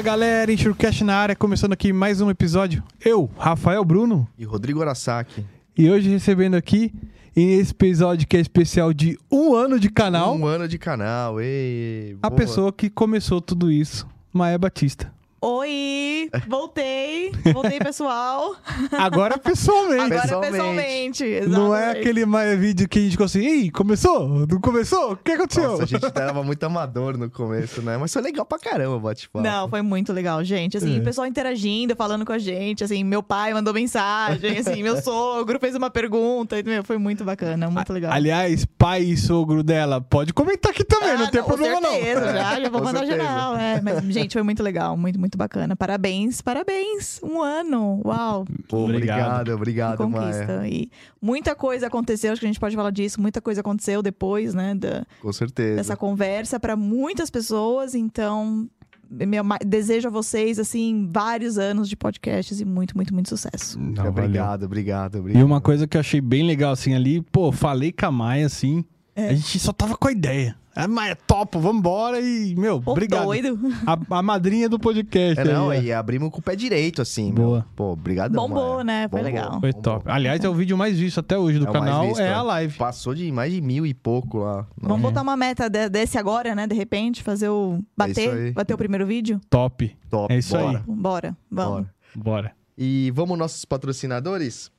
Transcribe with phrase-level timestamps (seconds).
[0.00, 2.82] Fala galera, Enxurcast na área, começando aqui mais um episódio.
[3.04, 5.44] Eu, Rafael Bruno, E Rodrigo Arasaki.
[5.76, 6.90] e hoje recebendo aqui,
[7.36, 11.38] nesse episódio que é especial de um ano de canal, Um ano de canal.
[11.38, 12.38] Ei, a boa.
[12.38, 15.12] pessoa que começou tudo isso, Maia Batista.
[15.42, 18.54] Oi, voltei, voltei pessoal.
[18.92, 20.02] Agora pessoalmente.
[20.12, 21.24] Agora Pessoalmente.
[21.24, 21.48] pessoalmente.
[21.48, 22.26] Não é aquele
[22.58, 24.28] vídeo que a gente ficou assim, Ih, começou?
[24.46, 25.12] Não começou?
[25.12, 25.62] O que aconteceu?
[25.70, 27.96] Nossa, a gente tava muito amador no começo, né?
[27.96, 29.42] Mas foi legal pra caramba o bate-papo.
[29.42, 30.76] Não, foi muito legal, gente.
[30.76, 31.00] Assim, É.
[31.00, 32.84] o pessoal interagindo, falando com a gente.
[32.84, 36.58] Assim, meu pai mandou mensagem, assim, meu sogro fez uma pergunta.
[36.58, 38.12] e, Meu, foi muito bacana, muito legal.
[38.12, 41.92] Aliás, pai e sogro dela, pode comentar aqui também, não Ah, tem problema não.
[41.92, 43.22] certeza, Já, já vou Com mandar certeza.
[43.22, 43.56] geral.
[43.56, 43.80] É.
[43.82, 45.74] Mas, gente, foi muito legal, muito, muito bacana.
[45.76, 47.20] Parabéns, parabéns.
[47.22, 48.00] Um ano.
[48.04, 48.44] Uau.
[48.68, 49.50] Pô, Obrigado.
[49.50, 50.32] obrigado, obrigado, Maia.
[50.32, 50.68] conquista.
[50.68, 53.20] E muita coisa aconteceu, acho que a gente pode falar disso.
[53.20, 54.74] Muita coisa aconteceu depois, né?
[54.74, 55.76] Da, Com certeza.
[55.76, 57.94] dessa conversa para muitas pessoas.
[57.94, 58.68] Então,
[59.10, 63.78] meu, desejo a vocês, assim, vários anos de podcasts e muito, muito, muito sucesso.
[63.78, 64.10] Não, valeu.
[64.12, 65.44] obrigado, obrigado, E obrigado.
[65.44, 68.84] uma coisa que eu achei bem legal, assim, ali, pô, falei com a Maia, assim,
[69.16, 69.28] É.
[69.30, 70.56] a gente só tava com a ideia.
[70.84, 73.24] A Maia, topo, vambora e, meu, Pô, obrigado.
[73.24, 73.58] doido.
[73.86, 75.40] A, a madrinha do podcast.
[75.40, 75.74] É, não, ó.
[75.74, 77.32] e abrimos com o pé direito, assim.
[77.32, 77.58] Boa.
[77.58, 77.64] Meu.
[77.76, 79.08] Pô, obrigadão, Bombou, né?
[79.08, 79.60] Foi Bombou, legal.
[79.60, 80.04] Foi top.
[80.10, 82.26] Aliás, é o vídeo mais visto até hoje do É o mais canal, visto, é
[82.26, 82.32] é.
[82.32, 82.76] a live.
[82.78, 84.66] Passou de mais de mil e pouco lá.
[84.80, 86.66] Vamos botar uma meta de- desse agora, né?
[86.66, 87.74] De repente, fazer o.
[87.76, 88.52] isso Bater, aí.
[88.52, 89.40] bater o primeiro vídeo?
[89.50, 89.96] Top.
[90.10, 90.64] Top, É isso aí.
[90.64, 91.72] bora, Bora, vamos.
[91.72, 91.94] bora.
[92.14, 92.52] Bora.
[92.76, 94.70] E vamos nossos patrocinadores?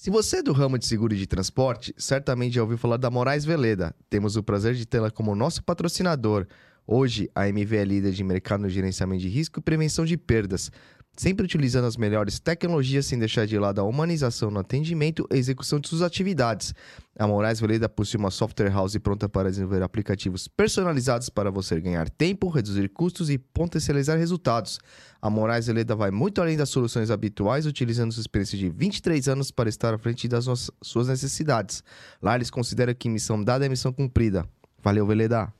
[0.00, 3.44] Se você é do ramo de seguro de transporte, certamente já ouviu falar da Moraes
[3.44, 3.92] Veleda.
[4.08, 6.46] Temos o prazer de tê-la como nosso patrocinador.
[6.86, 10.70] Hoje, a MV é líder de mercado no gerenciamento de risco e prevenção de perdas,
[11.18, 15.80] sempre utilizando as melhores tecnologias sem deixar de lado a humanização no atendimento e execução
[15.80, 16.72] de suas atividades.
[17.18, 22.08] A Moraes Veleda possui uma software house pronta para desenvolver aplicativos personalizados para você ganhar
[22.08, 24.78] tempo, reduzir custos e potencializar resultados.
[25.20, 29.50] A Moraes Veleda vai muito além das soluções habituais, utilizando sua experiência de 23 anos
[29.50, 30.46] para estar à frente das
[30.80, 31.82] suas necessidades.
[32.22, 34.48] Lá eles consideram que missão dada é missão cumprida.
[34.80, 35.52] Valeu, Veleda.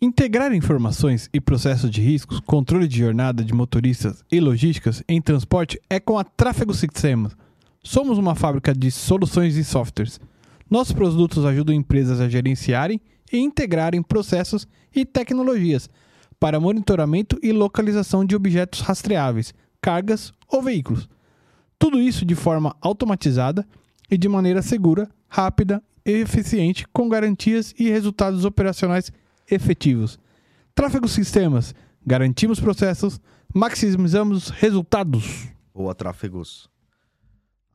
[0.00, 5.80] Integrar informações e processos de riscos, controle de jornada de motoristas e logísticas em transporte
[5.90, 7.36] é com a Tráfego Sistemas.
[7.82, 10.20] Somos uma fábrica de soluções e softwares.
[10.70, 13.00] Nossos produtos ajudam empresas a gerenciarem
[13.32, 15.90] e integrarem processos e tecnologias
[16.38, 21.08] para monitoramento e localização de objetos rastreáveis, cargas ou veículos.
[21.76, 23.66] Tudo isso de forma automatizada
[24.08, 29.10] e de maneira segura, rápida e eficiente, com garantias e resultados operacionais
[29.50, 30.18] efetivos.
[30.74, 31.74] Tráfego Sistemas.
[32.06, 33.20] Garantimos processos,
[33.54, 35.48] maximizamos resultados.
[35.74, 36.70] Boa, Tráfegos.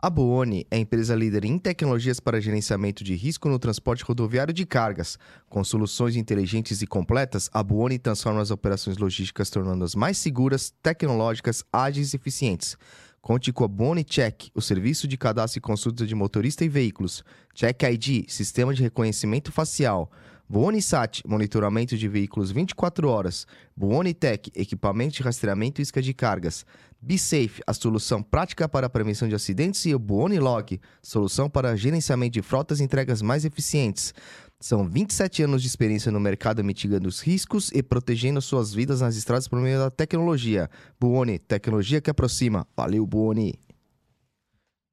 [0.06, 4.54] A Buoni é a empresa líder em tecnologias para gerenciamento de risco no transporte rodoviário
[4.54, 5.18] de cargas.
[5.48, 11.64] Com soluções inteligentes e completas, a Buoni transforma as operações logísticas tornando-as mais seguras, tecnológicas,
[11.72, 12.76] ágeis e eficientes.
[13.22, 17.24] Conte com a Buoni Check, o serviço de cadastro e consulta de motorista e veículos.
[17.54, 20.12] Check ID, sistema de reconhecimento facial.
[20.54, 23.48] Buoni Sat, monitoramento de veículos 24 horas.
[23.76, 26.64] Buoni Tech, equipamento de rastreamento e isca de cargas.
[27.02, 31.76] BeSafe, a solução prática para a prevenção de acidentes, e o Buoni Log, solução para
[31.76, 34.14] gerenciamento de frotas e entregas mais eficientes.
[34.60, 39.16] São 27 anos de experiência no mercado mitigando os riscos e protegendo suas vidas nas
[39.16, 40.70] estradas por meio da tecnologia.
[41.00, 42.68] Buoni, tecnologia que aproxima.
[42.78, 43.56] Valeu, Buoni.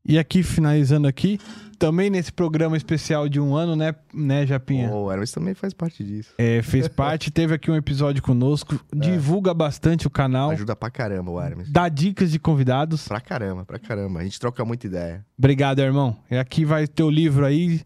[0.04, 1.38] E aqui, finalizando aqui,
[1.78, 4.90] também nesse programa especial de um ano, né, né Japinha?
[4.90, 6.34] O Hermes também faz parte disso.
[6.36, 11.30] É, fez parte, teve aqui um episódio conosco, divulga bastante o canal, Ajuda pra caramba
[11.30, 11.70] o Hermes.
[11.70, 13.08] dá dicas de convidados.
[13.08, 14.20] Pra caramba, pra caramba.
[14.20, 15.24] A gente troca muita ideia.
[15.38, 16.16] Obrigado, irmão.
[16.30, 17.80] E aqui vai ter o livro aí.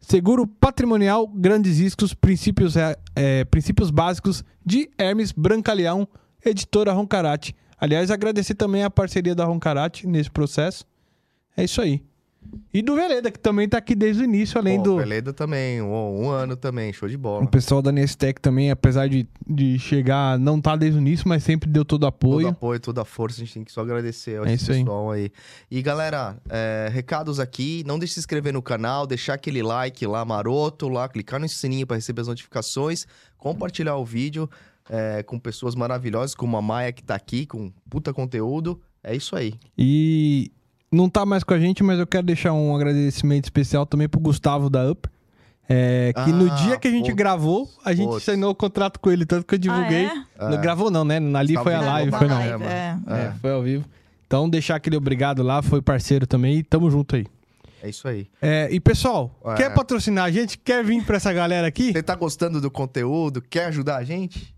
[0.00, 6.08] Seguro Patrimonial, Grandes Riscos, Princípios, é, é, Princípios Básicos, de Hermes Brancaleão,
[6.44, 7.54] editora Roncarate.
[7.78, 10.86] Aliás, agradecer também a parceria da Roncarate nesse processo.
[11.58, 12.02] É isso aí.
[12.72, 14.96] E do Veleda, que também tá aqui desde o início, além Pô, do.
[14.98, 17.46] Veleda também, um, um ano também, show de O bola.
[17.48, 21.68] pessoal da Nestec também, apesar de, de chegar, não tá desde o início, mas sempre
[21.68, 22.48] deu todo Todo apoio.
[22.48, 24.78] apoio, toda a força, a gente tem que só agradecer a É isso aí.
[24.78, 25.30] pessoal aí.
[25.70, 30.06] E galera, é, recados aqui, não deixe de se inscrever no canal, deixar aquele like
[30.06, 33.04] lá maroto, lá, clicar no sininho para receber as notificações,
[33.36, 34.48] compartilhar o vídeo
[34.88, 38.80] é, com pessoas maravilhosas, como a Maia que tá aqui, com puta conteúdo.
[39.02, 39.54] É isso aí.
[39.76, 40.50] E
[40.90, 44.20] não tá mais com a gente, mas eu quero deixar um agradecimento especial também pro
[44.20, 45.08] Gustavo da Up.
[45.70, 48.26] É, que no Ah, dia que a gente putz, gravou, a gente putz.
[48.26, 50.06] assinou o contrato com ele, tanto que eu divulguei.
[50.06, 50.50] Ah, É.
[50.50, 51.16] Não gravou não, né?
[51.38, 52.40] Ali foi a divulgou live, foi não.
[52.40, 52.98] é.
[53.06, 53.20] É.
[53.26, 53.84] É, foi ao vivo.
[54.26, 57.26] Então deixar aquele obrigado lá, foi parceiro também, e tamo junto aí.
[57.82, 58.26] É isso aí.
[58.40, 59.54] É, e pessoal, É.
[59.54, 60.56] quer patrocinar a gente?
[60.58, 61.92] Quer vir pra essa galera aqui?
[61.92, 63.42] Você tá gostando do conteúdo?
[63.42, 64.54] Quer ajudar a gente?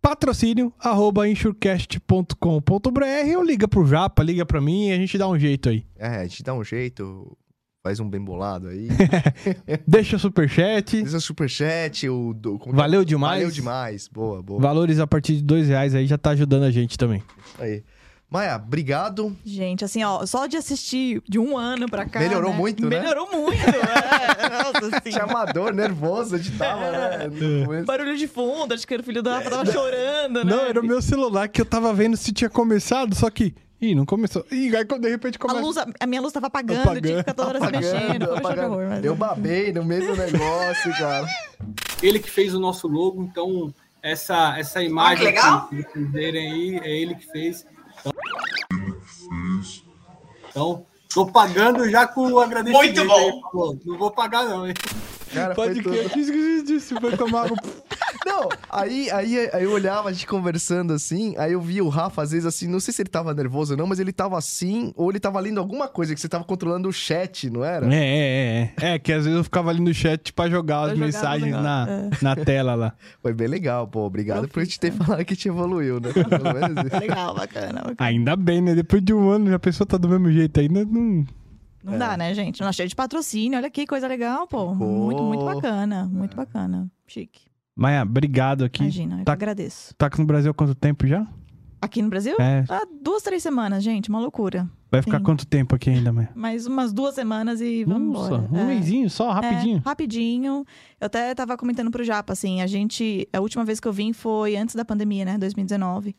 [0.00, 5.38] Patrocínio arroba insurecast.com.br ou liga pro Japa, liga pra mim e a gente dá um
[5.38, 5.84] jeito aí.
[5.98, 7.36] É, a gente dá um jeito,
[7.82, 8.88] faz um bem bolado aí.
[9.86, 11.02] Deixa o superchat.
[11.02, 12.34] Diz o superchat, o...
[12.34, 12.72] Do, é?
[12.72, 13.40] Valeu demais.
[13.40, 14.08] Valeu demais.
[14.08, 14.60] Boa, boa.
[14.60, 17.22] Valores a partir de dois reais aí já tá ajudando a gente também.
[17.58, 17.82] Aí.
[18.30, 19.36] Maia, obrigado.
[19.44, 22.20] Gente, assim, ó, só de assistir de um ano pra cá.
[22.20, 22.56] Melhorou né?
[22.56, 23.00] muito, né?
[23.00, 24.48] Melhorou muito, é.
[24.80, 25.10] Nossa, assim.
[25.10, 27.82] Chamador, nervoso de tava, né?
[27.84, 30.54] Barulho de fundo, acho que o filho do Rafa tava chorando, né?
[30.54, 33.52] Não, era o meu celular que eu tava vendo se tinha começado, só que.
[33.80, 34.46] Ih, não começou.
[34.52, 37.02] Ih, aí quando de repente A, luz, a a minha luz tava apagando, Apagando.
[37.02, 38.34] tinha que ficar toda hora se mexendo.
[38.34, 38.72] Apagando.
[38.74, 39.04] horror, mas...
[39.04, 41.26] Eu babei no mesmo negócio, cara.
[42.00, 45.68] ele que fez o nosso logo, então essa, essa imagem legal.
[45.68, 47.66] que vocês verem aí, é ele que fez.
[50.48, 53.04] Então, tô pagando já com o agradecimento.
[53.04, 53.70] Muito bom.
[53.72, 53.80] aí.
[53.84, 54.74] Não vou pagar não, hein?
[55.32, 56.10] Cara, Pode crer.
[57.00, 57.50] Foi tomar.
[57.52, 57.56] um
[58.30, 62.22] Não, aí, aí, aí eu olhava a gente conversando assim, aí eu via o Rafa,
[62.22, 64.92] às vezes assim, não sei se ele tava nervoso ou não, mas ele tava assim,
[64.96, 67.92] ou ele tava lendo alguma coisa, que você tava controlando o chat, não era?
[67.92, 68.94] É, é, é.
[68.94, 72.22] É, que às vezes eu ficava ali no chat pra jogar as mensagens na, negócios,
[72.22, 72.94] na tela lá.
[73.20, 74.00] Foi bem legal, pô.
[74.00, 76.10] Obrigado por a gente ter falado que te evoluiu, né?
[77.00, 77.96] Legal, bacana, bacana.
[77.98, 78.74] Ainda bem, né?
[78.74, 80.84] Depois de um ano, a pessoa tá do mesmo jeito ainda.
[80.84, 81.26] Não...
[81.82, 82.60] Não dá, né, gente?
[82.60, 84.74] Nós cheio de patrocínio, olha que coisa legal, pô.
[84.74, 86.90] Muito, muito bacana, muito bacana.
[87.06, 87.49] Chique.
[87.80, 88.82] Maia, obrigado aqui.
[88.82, 89.94] Imagina, eu Tá- agradeço.
[89.96, 91.26] Tá aqui no Brasil há quanto tempo já?
[91.80, 92.36] Aqui no Brasil?
[92.38, 92.62] É.
[92.68, 94.68] Há duas, três semanas, gente, uma loucura.
[94.90, 95.24] Vai ficar Sim.
[95.24, 96.28] quanto tempo aqui ainda, Maia?
[96.34, 98.48] Mais umas duas semanas e vamos Nossa, embora.
[98.52, 98.74] um É.
[98.74, 99.78] mêsinho só, rapidinho.
[99.78, 100.64] É, rapidinho.
[101.00, 103.26] Eu até tava comentando pro Japa, assim, a gente.
[103.32, 105.38] A última vez que eu vim foi antes da pandemia, né?
[105.38, 106.14] 2019.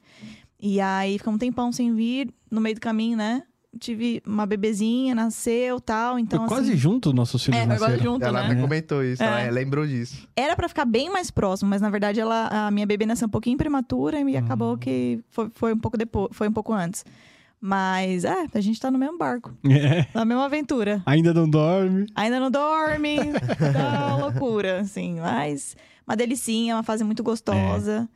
[0.60, 3.44] E aí ficamos um tempão sem vir, no meio do caminho, né?
[3.80, 6.20] Tive uma bebezinha, nasceu tal.
[6.20, 6.66] Então, Foi assim.
[6.68, 8.12] quase junto nossos filhos É, foi quase nasceram.
[8.14, 8.52] junto, Ela né?
[8.52, 9.44] até comentou isso, É.
[9.46, 10.28] ela lembrou disso.
[10.36, 13.32] Era pra ficar bem mais próximo, mas na verdade ela, a minha bebê nasceu um
[13.32, 17.06] pouquinho prematura e acabou que foi, foi um pouco depois, foi um pouco antes.
[17.64, 21.02] Mas é, a gente tá no mesmo barco, É, na mesma aventura.
[21.06, 22.08] ainda não dorme.
[22.16, 23.18] Ainda não dorme,
[23.72, 25.78] tá uma loucura, assim, mas
[26.08, 28.10] uma delicinha, uma fase muito gostosa.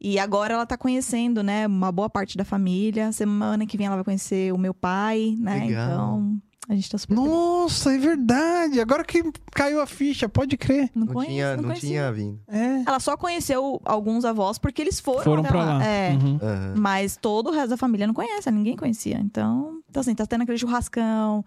[0.00, 3.12] E agora ela tá conhecendo, né, uma boa parte da família.
[3.12, 5.66] Semana que vem ela vai conhecer o meu pai, né?
[5.66, 5.84] Legal.
[5.90, 7.30] Então, a gente tá super feliz.
[7.30, 8.80] Nossa, é verdade.
[8.80, 10.88] Agora que caiu a ficha, pode crer.
[10.94, 12.40] Não, Não, conheço, tinha, não, não tinha vindo.
[12.48, 12.82] É.
[12.86, 15.84] Ela só conheceu alguns avós porque eles foram, Foram até pra lá.
[15.84, 16.12] É.
[16.12, 16.38] Uhum.
[16.40, 16.74] Aham.
[16.78, 19.18] Mas todo o resto da família não conhece, ninguém conhecia.
[19.18, 21.44] Então, então assim, tá tendo aquele churrascão.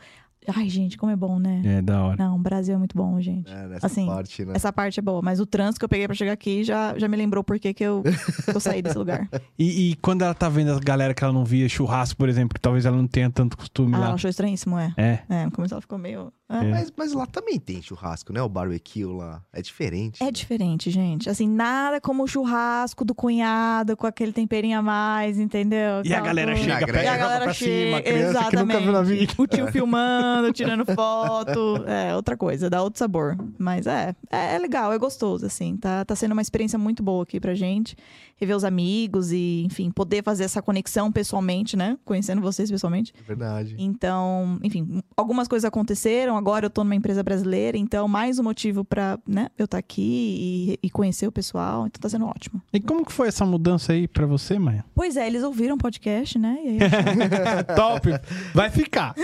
[0.56, 1.62] Ai, gente, como é bom, né?
[1.64, 2.18] É, da hora.
[2.24, 3.52] Não, o Brasil é muito bom, gente.
[3.52, 4.54] É, nessa Assim, parte, né?
[4.56, 7.08] Essa parte é boa, mas o trânsito que eu peguei pra chegar aqui já, já
[7.08, 9.28] me lembrou por que que eu, que eu saí desse lugar.
[9.58, 12.56] E, e quando ela tá vendo a galera que ela não via, churrasco, por exemplo,
[12.56, 14.06] que talvez ela não tenha tanto costume Ah, lá.
[14.08, 14.94] ela achou estranhíssimo, é.
[14.98, 15.20] É.
[15.30, 16.34] É, no começo ela ficou meio.
[16.54, 16.64] Ah.
[16.64, 16.70] É.
[16.70, 18.40] Mas, mas lá também tem churrasco, né?
[18.42, 19.42] O barbecue lá.
[19.52, 20.22] É diferente.
[20.22, 20.32] É né?
[20.32, 21.28] diferente, gente.
[21.28, 26.04] Assim, nada como o churrasco do cunhado com aquele temperinho a mais, entendeu?
[26.04, 26.70] E a galera coisa.
[26.70, 29.20] chega, pega E a galera pra cima, chega, criança que nunca viu na exatamente.
[29.20, 29.34] vida.
[29.42, 31.84] O tio filmando, tirando foto.
[31.88, 33.36] É, outra coisa, dá outro sabor.
[33.58, 35.76] Mas é, é, é legal, é gostoso, assim.
[35.78, 37.96] Tá, tá sendo uma experiência muito boa aqui pra gente.
[38.36, 41.98] Rever os amigos e, enfim, poder fazer essa conexão pessoalmente, né?
[42.06, 43.14] Conhecendo vocês pessoalmente.
[43.18, 43.76] É verdade.
[43.80, 46.36] Então, enfim, algumas coisas aconteceram.
[46.44, 50.76] Agora eu tô numa empresa brasileira, então mais um motivo pra, né, eu estar aqui
[50.82, 51.88] e, e conhecer o pessoal.
[51.88, 52.62] Então tá sendo ótimo.
[52.74, 54.84] E como que foi essa mudança aí pra você, Maia?
[54.94, 56.58] Pois é, eles ouviram o podcast, né?
[56.66, 58.10] E aí acharam- Top!
[58.54, 59.16] Vai ficar.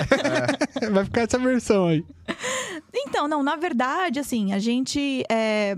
[0.94, 2.06] Vai ficar essa versão aí.
[2.94, 5.26] Então, não, na verdade, assim, a gente.
[5.30, 5.76] É,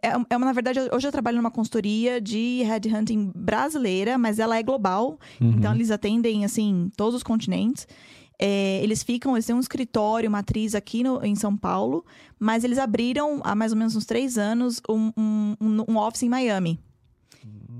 [0.00, 4.56] é, é uma- na verdade, hoje eu trabalho numa consultoria de headhunting brasileira, mas ela
[4.56, 5.18] é global.
[5.40, 5.54] Uhum.
[5.58, 7.88] Então, eles atendem, assim, todos os continentes.
[8.42, 12.04] É, eles ficam, eles têm um escritório, matriz aqui no- em São Paulo,
[12.38, 15.12] mas eles abriram há mais ou menos uns três anos um,
[15.60, 16.80] um- um office em Miami.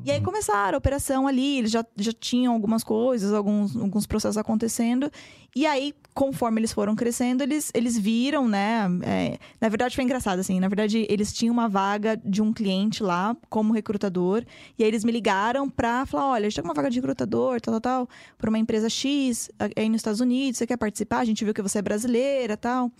[0.03, 4.39] E aí começaram a operação ali, eles já, já tinham algumas coisas, alguns, alguns processos
[4.39, 5.11] acontecendo.
[5.55, 8.89] E aí, conforme eles foram crescendo, eles, eles viram, né?
[9.03, 10.59] é, na verdade, foi engraçado, assim.
[10.59, 14.43] Na verdade, eles tinham uma vaga de um cliente lá, como recrutador.
[14.79, 17.61] E aí, eles me ligaram pra falar: olha, a gente tem uma vaga de recrutador,
[17.61, 20.59] tal, tal, tal, pra uma empresa X aí nos Estados Unidos.
[20.59, 21.19] Você quer participar?
[21.19, 22.91] A gente viu que você é brasileira tal.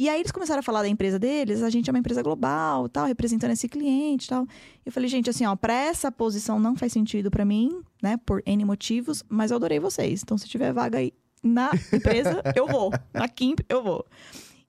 [0.00, 2.88] E aí eles começaram a falar da empresa deles, a gente é uma empresa global,
[2.88, 4.46] tal, representando esse cliente, tal.
[4.82, 8.42] Eu falei, gente, assim, ó, para essa posição não faz sentido para mim, né, por
[8.46, 10.22] N motivos, mas eu adorei vocês.
[10.22, 12.90] Então se tiver vaga aí na empresa, eu vou.
[13.12, 14.06] Na Kimp, eu vou.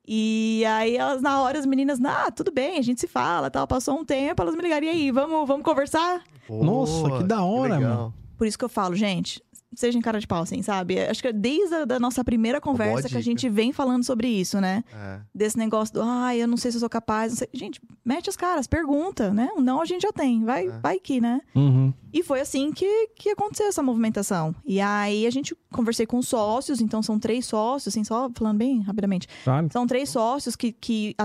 [0.06, 3.66] E aí elas na hora as meninas, ah, tudo bem, a gente se fala, tal.
[3.66, 6.26] Passou um tempo, elas me ligaram e aí, vamos, vamos conversar?
[6.46, 7.96] Pô, Nossa, que da hora, legal.
[7.96, 8.14] mano.
[8.38, 9.42] Por isso que eu falo, gente,
[9.74, 11.00] sejam cara de pau, assim, sabe?
[11.00, 14.60] Acho que desde a da nossa primeira conversa que a gente vem falando sobre isso,
[14.60, 14.84] né?
[14.94, 15.20] É.
[15.34, 17.32] Desse negócio do, ai, eu não sei se eu sou capaz.
[17.32, 19.50] não sei." Gente, mete as caras, pergunta, né?
[19.56, 20.80] O não a gente já tem, vai, É.
[20.80, 21.42] vai que, né?
[21.56, 21.94] Uhum.
[22.14, 24.54] E foi assim que, que aconteceu essa movimentação.
[24.66, 28.82] E aí a gente conversei com sócios, então são três sócios, assim, só falando bem
[28.82, 29.28] rapidamente.
[29.44, 29.70] Claro.
[29.72, 31.16] São três sócios que, que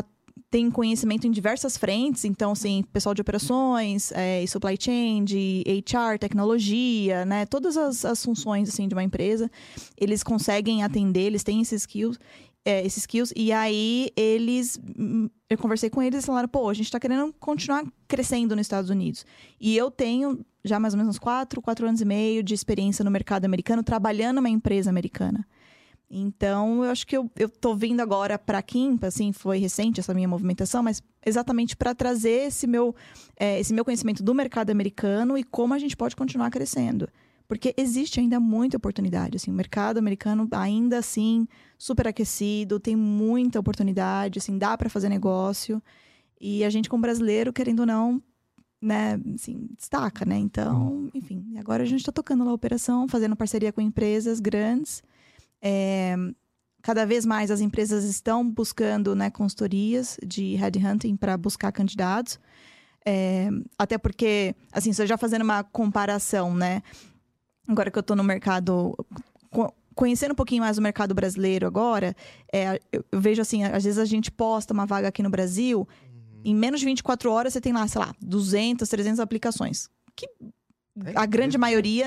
[0.56, 6.18] têm conhecimento em diversas frentes, então, assim, pessoal de operações, é, supply chain, de HR,
[6.18, 7.44] tecnologia, né?
[7.44, 9.50] Todas as, as funções, assim, de uma empresa,
[9.98, 12.18] eles conseguem atender, eles têm esses skills.
[12.64, 14.80] é, esses skills, e aí eles.
[14.98, 18.64] hum, Eu conversei com eles e falaram: pô, a gente tá querendo continuar crescendo nos
[18.64, 19.26] Estados Unidos.
[19.60, 23.04] E eu tenho já mais ou menos uns quatro, quatro anos e meio de experiência
[23.04, 25.46] no mercado americano, trabalhando numa empresa americana.
[26.08, 30.14] Então, eu acho que eu, eu tô vindo agora para Quimpa, assim, foi recente essa
[30.14, 32.94] minha movimentação, mas exatamente para trazer esse meu,
[33.36, 37.08] é, esse meu conhecimento do mercado americano e como a gente pode continuar crescendo.
[37.48, 41.46] Porque existe ainda muita oportunidade, assim, o mercado americano ainda assim
[41.78, 45.82] super aquecido, tem muita oportunidade, assim, dá para fazer negócio.
[46.40, 48.22] E a gente como brasileiro, querendo ou não,
[48.80, 50.36] né, assim, destaca, né?
[50.38, 55.02] Então, enfim, agora a gente está tocando lá a operação, fazendo parceria com empresas grandes.
[55.68, 56.14] É,
[56.80, 62.38] cada vez mais as empresas estão buscando né, consultorias de headhunting para buscar candidatos.
[63.04, 66.82] É, até porque, assim, só já fazendo uma comparação, né?
[67.66, 68.96] Agora que eu estou no mercado,
[69.50, 72.14] co- conhecendo um pouquinho mais o mercado brasileiro agora,
[72.52, 75.88] é, eu, vejo assim, às vezes a gente posta uma vaga aqui no Brasil,
[76.44, 79.88] em menos de 24 horas você tem lá, sei lá, 200, 300 aplicações.
[80.14, 80.26] Que
[81.04, 82.06] É a grande maioria,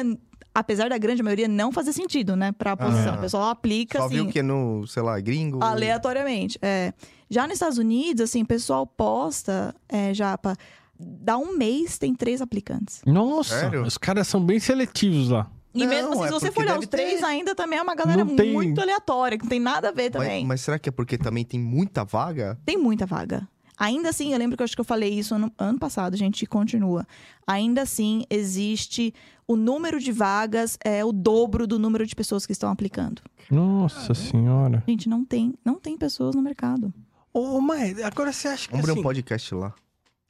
[0.53, 3.13] apesar da grande maioria, não fazer sentido, né, pra posição.
[3.13, 3.17] Ah.
[3.17, 5.63] O pessoal aplica, Só assim, viu que é no, sei lá, gringo.
[5.63, 6.57] aleatoriamente.
[6.61, 6.93] É.
[7.29, 10.55] Já nos Estados Unidos, assim, o pessoal posta, é, Japa,
[10.99, 13.01] dá um mês, tem três aplicantes.
[13.05, 13.83] Nossa, Sério?
[13.83, 15.49] os caras são bem seletivos lá.
[15.71, 17.77] E Não, mesmo assim, é se você porque for olhar os três, ter- ainda também
[17.77, 20.39] é uma galera tem- muito aleatória, que não tem nada a ver também.
[20.39, 22.59] Mas, mas será que é porque também tem muita vaga?
[22.65, 23.47] Tem muita vaga.
[23.79, 26.41] Ainda assim, eu lembro que eu acho que eu falei isso ano, ano passado, gente,
[26.43, 27.07] e continua.
[27.47, 29.13] Ainda assim, existe
[29.47, 33.21] o número de vagas é o dobro do número de pessoas que estão aplicando.
[33.49, 34.83] Nossa senhora.
[34.85, 36.93] Gente, não tem, não tem pessoas no mercado.
[37.33, 39.73] Ô, Maia, agora você acha que Vamos abrir assim, um podcast lá.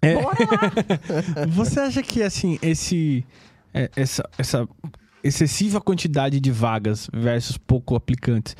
[0.02, 0.22] É.
[0.22, 1.48] Bora lá!
[1.52, 3.26] Você acha que, assim, esse,
[3.74, 4.68] é, essa, essa
[5.22, 8.56] excessiva quantidade de vagas versus pouco aplicantes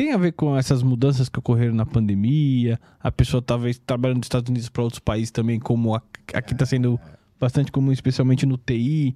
[0.00, 2.80] tem a ver com essas mudanças que ocorreram na pandemia?
[2.98, 6.98] A pessoa talvez trabalhando nos Estados Unidos para outros países também, como aqui está sendo
[7.38, 9.14] bastante comum, especialmente no TI.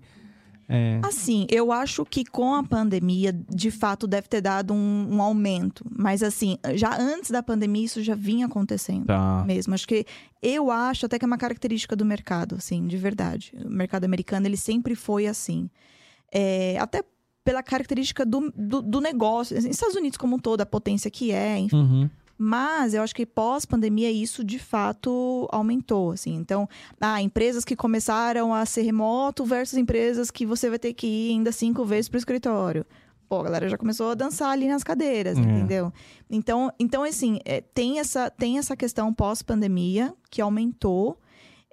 [0.68, 5.22] É, Assim, eu acho que com a pandemia, de fato, deve ter dado um, um
[5.22, 5.82] aumento.
[5.90, 9.06] Mas assim, já antes da pandemia, isso já vinha acontecendo.
[9.06, 9.42] tá.
[9.46, 9.72] mesmo.
[9.72, 10.04] Acho que
[10.42, 13.54] eu acho até que é uma característica do mercado, assim, de verdade.
[13.64, 15.70] O mercado americano, ele sempre foi assim.
[16.30, 17.02] É, até
[17.44, 19.56] pela característica do, do, do negócio.
[19.56, 21.76] Assim, Estados Unidos como um todo, a potência que é, enfim.
[21.76, 22.10] Uhum.
[22.36, 26.34] Mas eu acho que pós-pandemia isso de fato aumentou, assim.
[26.34, 26.68] Então,
[27.00, 31.30] ah, empresas que começaram a ser remoto versus empresas que você vai ter que ir
[31.32, 32.84] ainda cinco vezes para o escritório.
[33.28, 35.40] Pô, a galera já começou a dançar ali nas cadeiras, É.
[35.40, 35.92] entendeu?
[36.28, 41.18] Então, então assim, é, tem, essa, tem essa questão pós-pandemia que aumentou.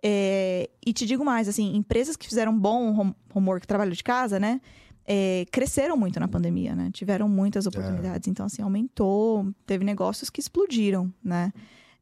[0.03, 4.39] É, e te digo mais, assim, empresas que fizeram bom home- homework, trabalho de casa,
[4.39, 4.59] né?
[5.05, 6.89] É, cresceram muito na pandemia, né?
[6.93, 8.27] Tiveram muitas oportunidades.
[8.27, 9.47] Então, assim, aumentou.
[9.65, 11.51] Teve negócios que explodiram, né?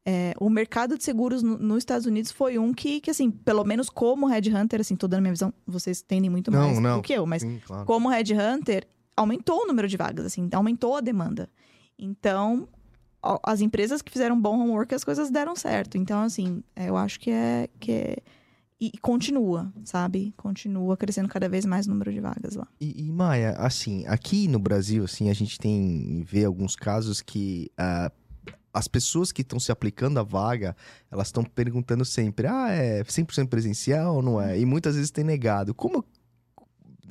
[0.06, 3.64] É, o mercado de seguros no- nos Estados Unidos foi um que, que, assim, pelo
[3.64, 6.98] menos como Headhunter, assim, tô dando minha visão, vocês entendem muito Não, mais não.
[6.98, 7.86] do que eu, mas Sim, claro.
[7.86, 11.50] como Headhunter, aumentou o número de vagas, assim, aumentou a demanda.
[11.98, 12.68] Então,
[13.44, 15.98] as empresas que fizeram bom homework, as coisas deram certo.
[15.98, 17.68] Então, assim, é, eu acho que é.
[17.80, 18.18] Que é
[18.82, 20.34] e, continua, sabe?
[20.38, 22.68] Continua crescendo cada vez mais o número de vagas lá.
[22.80, 27.70] E, e, Maia, assim, aqui no Brasil, assim, a gente tem vê alguns casos que
[27.78, 28.10] ah,
[28.74, 30.76] as pessoas que estão se aplicando à vaga,
[31.12, 34.58] elas estão perguntando sempre, ah, é 100% presencial ou não é?
[34.58, 35.74] E muitas vezes tem negado.
[35.74, 36.06] Como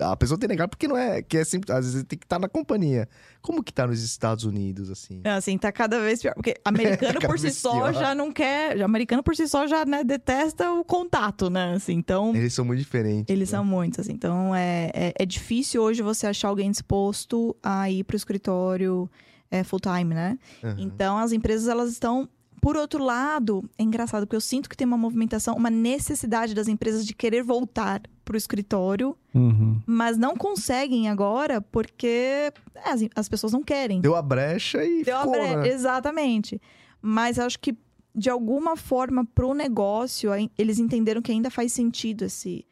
[0.01, 2.39] a pessoa tem negado porque não é, que é sempre, às vezes tem que estar
[2.39, 3.09] na companhia.
[3.41, 5.21] Como que tá nos Estados Unidos, assim?
[5.25, 6.35] Assim, tá cada vez pior.
[6.35, 7.95] Porque americano por si só pior.
[7.95, 8.77] já não quer.
[8.79, 11.75] já- Americano por si só já né, detesta o contato, né?
[11.75, 12.35] Assim, então.
[12.35, 13.33] Eles são muito diferentes.
[13.33, 13.59] Eles né?
[13.59, 14.13] são muitos, assim.
[14.13, 19.09] Então, é, é, é difícil hoje você achar alguém disposto a ir pro escritório
[19.51, 20.39] é, full time, né?
[20.63, 20.77] Aham.
[20.79, 22.29] Então, as empresas, elas estão...
[22.69, 26.69] Por outro lado, é engraçado, porque eu sinto que tem uma movimentação, uma necessidade das
[26.69, 29.81] empresas de querer voltar pro escritório, Uhum.
[29.87, 32.53] mas não conseguem agora porque é,
[32.85, 34.03] as, as pessoas não querem.
[34.03, 35.69] Deu a brecha e Deu a ficou, bre- né?
[35.69, 36.61] Exatamente.
[37.01, 37.75] Mas acho que,
[38.15, 42.67] de alguma forma, pro negócio, ai- eles entenderam que ainda faz sentido esse,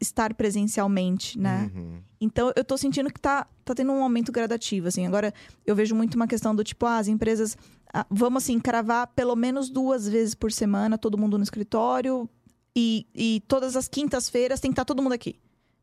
[0.00, 1.70] estar presencialmente, né?
[1.74, 2.00] Uhum.
[2.20, 5.06] Então, eu tô sentindo que tá, tá tendo um aumento gradativo, assim.
[5.06, 5.34] Agora,
[5.66, 7.56] eu vejo muito uma questão do tipo, ah, as empresas...
[7.92, 12.28] ah, vamos, assim, cravar pelo menos duas vezes por semana, todo mundo no escritório.
[12.74, 15.38] E, e todas as quintas-feiras tem que estar todo mundo aqui.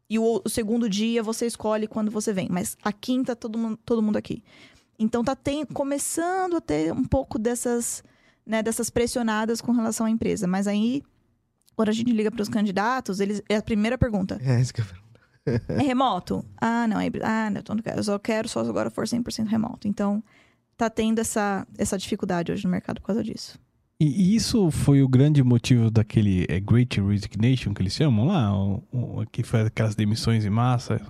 [0.09, 2.47] E o, o segundo dia, você escolhe quando você vem.
[2.49, 4.43] Mas a quinta, todo mundo, todo mundo aqui.
[4.97, 8.03] Então, tá tem, começando a ter um pouco dessas,
[8.45, 10.47] né, dessas pressionadas com relação à empresa.
[10.47, 11.03] Mas aí,
[11.75, 14.39] quando a gente liga para os candidatos, eles, é a primeira pergunta.
[14.43, 14.85] É isso que eu
[15.77, 16.45] É remoto?
[16.59, 17.25] Ah, não, é híbrido.
[17.27, 17.75] Ah, não, então.
[17.95, 19.87] Eu só quero só agora for 100% remoto.
[19.87, 20.23] Então,
[20.77, 23.59] tá tendo essa, essa dificuldade hoje no mercado por causa disso.
[23.99, 28.55] E, e isso foi o grande motivo daquele é, Great Resignation que eles chamam lá?
[28.57, 31.01] O, o- que foi aquelas demissões em massa?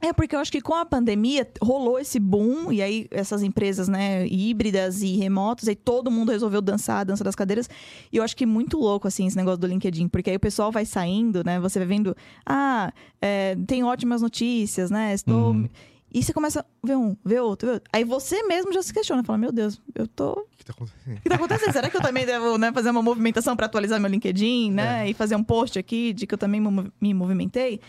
[0.00, 3.86] É, porque eu acho que com a pandemia rolou esse boom, e aí essas empresas,
[3.86, 7.68] né, híbridas e remotos, aí todo mundo resolveu dançar a dança das cadeiras.
[8.10, 10.40] E eu acho que é muito louco, assim, esse negócio do LinkedIn, porque aí o
[10.40, 12.16] pessoal vai saindo, né, você vai vendo,
[12.46, 15.50] ah, é, tem ótimas notícias, né, estou.
[15.50, 15.68] Uhum.
[16.12, 17.90] E você começa a ver um, ver outro, ver outro.
[17.92, 21.16] Aí você mesmo já se questiona, fala, meu Deus, eu tô O que tá acontecendo?
[21.16, 21.72] o que tá acontecendo?
[21.72, 25.08] Será que eu também devo né, fazer uma movimentação para atualizar meu LinkedIn, né?
[25.08, 26.60] E fazer um post aqui de que eu também
[27.00, 27.80] me movimentei?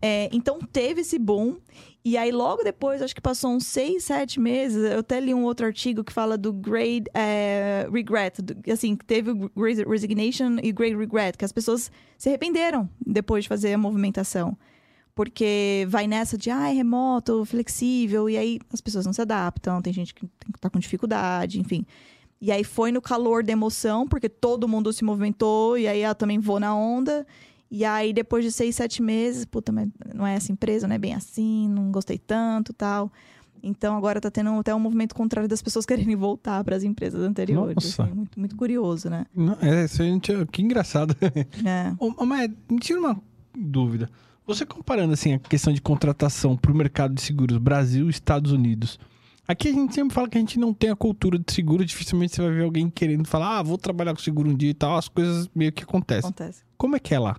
[0.00, 1.56] É, então teve esse boom.
[2.04, 5.42] E aí, logo depois, acho que passou uns seis, sete meses, eu até li um
[5.42, 8.40] outro artigo que fala do Great é, Regret.
[8.40, 13.44] do- assim, teve o Great Resignation e Great Regret, que as pessoas se arrependeram depois
[13.44, 14.56] de fazer a movimentação.
[15.16, 19.80] Porque vai nessa de, ah, é remoto, flexível, e aí as pessoas não se adaptam,
[19.80, 20.28] tem gente que
[20.60, 21.86] tá com dificuldade, enfim.
[22.40, 26.14] E aí foi no calor da emoção, porque todo mundo se movimentou, e aí eu
[26.14, 27.26] também vou na onda.
[27.70, 30.98] E aí, depois de seis, sete meses, puta, mas não é essa empresa, não é
[30.98, 33.10] bem assim, não gostei tanto tal.
[33.62, 37.22] Então agora tá tendo até um movimento contrário das pessoas quererem voltar para as empresas
[37.22, 37.74] anteriores.
[37.74, 38.04] Nossa.
[38.04, 39.26] assim, muito, muito curioso, né?
[39.34, 41.16] Não, é, gente, que engraçado.
[41.22, 41.92] É.
[41.98, 43.20] Ô, Mas me tira uma
[43.56, 44.08] dúvida.
[44.46, 48.52] Você comparando assim a questão de contratação para o mercado de seguros Brasil e Estados
[48.52, 48.98] Unidos.
[49.48, 52.34] Aqui a gente sempre fala que a gente não tem a cultura de seguro, dificilmente
[52.34, 54.96] você vai ver alguém querendo falar, ah, vou trabalhar com seguro um dia e tal,
[54.96, 56.30] as coisas meio que acontecem.
[56.30, 56.62] Acontece.
[56.76, 57.36] Como é que é lá?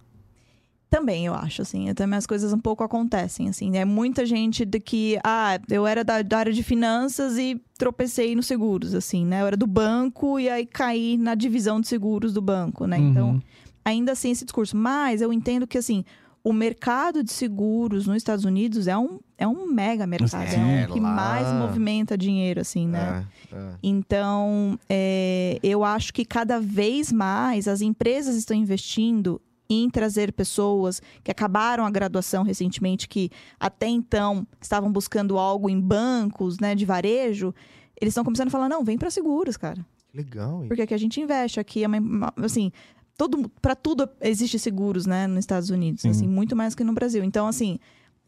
[0.89, 1.93] Também, eu acho, assim.
[1.93, 3.75] Também as coisas um pouco acontecem, assim.
[3.77, 8.35] É muita gente de que, ah, eu era da, da área de finanças e tropecei
[8.35, 9.41] nos seguros, assim, né?
[9.41, 12.97] Eu era do banco e aí caí na divisão de seguros do banco, né?
[12.97, 13.41] Então, Uhum.
[13.83, 14.77] ainda assim esse discurso.
[14.77, 16.05] Mas eu entendo que, assim,
[16.41, 20.47] o mercado de seguros nos Estados Unidos é um, é um mega mercado.
[20.49, 21.09] Sim, é o que lá.
[21.11, 23.25] mais movimenta dinheiro, assim, né?
[23.51, 23.69] É, é.
[23.83, 31.01] Então, é, eu acho que cada vez mais as empresas estão investindo em trazer pessoas
[31.23, 36.85] que acabaram a graduação recentemente, que até então estavam buscando algo em bancos, né, de
[36.85, 37.53] varejo.
[37.99, 39.85] Eles estão começando a falar: não, vem para seguros, cara.
[40.13, 40.67] Legal, hein?
[40.67, 42.71] Porque aqui a gente investe, aqui é uma, uma- assim,
[43.17, 46.09] todo para tudo existe seguros, né, nos Estados Unidos, Sim.
[46.09, 47.23] assim, muito mais que no Brasil.
[47.23, 47.77] Então, assim,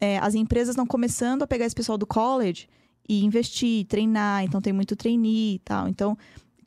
[0.01, 2.67] é, as empresas estão começando a pegar esse pessoal do college
[3.07, 5.87] e investir, treinar, então tem muito trainee e tal.
[5.87, 6.17] Então,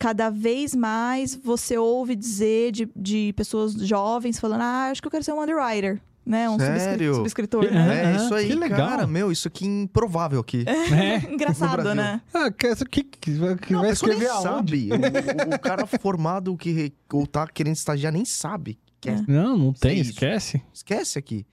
[0.02, 5.10] cada vez mais você ouve dizer de, de pessoas jovens falando: "Ah, acho que eu
[5.10, 7.14] quero ser um underwriter", né, um Sério?
[7.14, 7.70] subscritor, É.
[7.70, 8.02] né?
[8.02, 8.88] É, Ah, isso aí, que legal.
[8.88, 9.06] cara.
[9.06, 10.64] Meu, isso aqui é improvável aqui.
[10.66, 10.72] É.
[11.32, 11.94] Engraçado, Brasil.
[11.94, 12.20] né?
[12.34, 14.88] Ah, que, que, que, Não, vai escrever sabe.
[15.52, 18.78] O, o cara formado que ou tá querendo estagiar nem sabe.
[19.00, 19.24] Quer- É.
[19.26, 20.10] Não, não tem, Isso.
[20.12, 20.62] esquece.
[20.72, 21.44] Esquece aqui.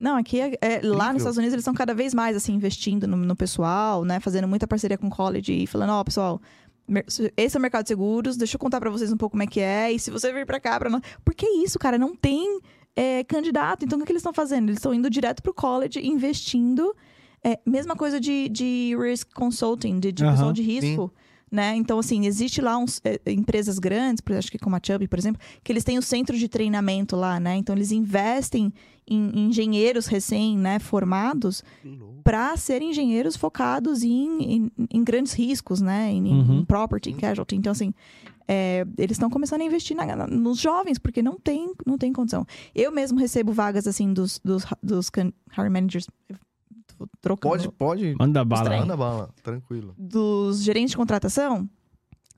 [0.00, 3.06] Não, aqui é, é- lá nos Estados Unidos eles estão cada vez mais assim investindo
[3.06, 6.67] no, no pessoal, né, fazendo muita parceria com o college e falando, ó, pessoal, mer-
[7.36, 9.46] esse é o mercado de seguros, deixa eu contar pra vocês um pouco como é
[9.46, 12.14] que é e se você vir pra cá para nós, porque é isso, cara, não
[12.14, 12.60] tem
[12.96, 14.70] é, candidato, então o que, eles estão fazendo?
[14.70, 16.94] Eles estão indo direto pro college, investindo,
[17.44, 21.12] é, mesma coisa de, de risk consulting, de, Aham, pessoal de risco.
[21.50, 21.74] Né?
[21.76, 25.18] Então, assim, existe lá uns, é, empresas grandes, por- acho que como a Chubb, por
[25.18, 27.56] exemplo, que eles têm o centro de treinamento lá, né?
[27.56, 28.72] Então, eles investem em
[29.10, 31.64] em engenheiros recém né, formados
[32.22, 36.10] para serem engenheiros focados em, em, em grandes riscos, né?
[36.12, 36.64] Em, em Uhum.
[36.66, 37.56] property, casualty.
[37.56, 37.94] Então, assim,
[38.46, 42.12] é, eles estão começando a investir na- na- nos jovens, porque não tem, não tem
[42.12, 42.46] condição.
[42.74, 45.10] Eu mesmo recebo vagas, assim, dos, dos, dos
[45.56, 46.06] hiring managers.
[47.20, 48.14] Trocando Pode, pode.
[48.18, 48.70] Manda bala.
[48.78, 49.94] Manda bala, tranquilo.
[49.98, 51.68] dos gerentes de contratação,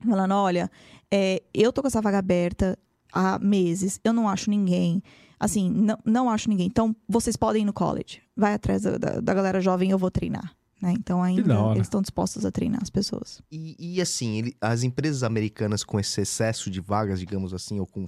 [0.05, 0.69] falando: olha,
[1.11, 2.77] é, eu tô com essa vaga aberta
[3.13, 5.01] há meses, eu não acho ninguém.
[5.39, 6.67] Assim, não, não acho ninguém.
[6.67, 8.21] Então, vocês podem ir no college.
[8.37, 10.55] Vai atrás da, da, da galera jovem, eu vou treinar.
[10.79, 10.93] Né?
[10.93, 13.41] Então, ainda eles estão dispostos a treinar as pessoas.
[13.51, 17.87] E, e, assim, ele- as empresas americanas com esse excesso de vagas, digamos assim, ou
[17.87, 18.05] com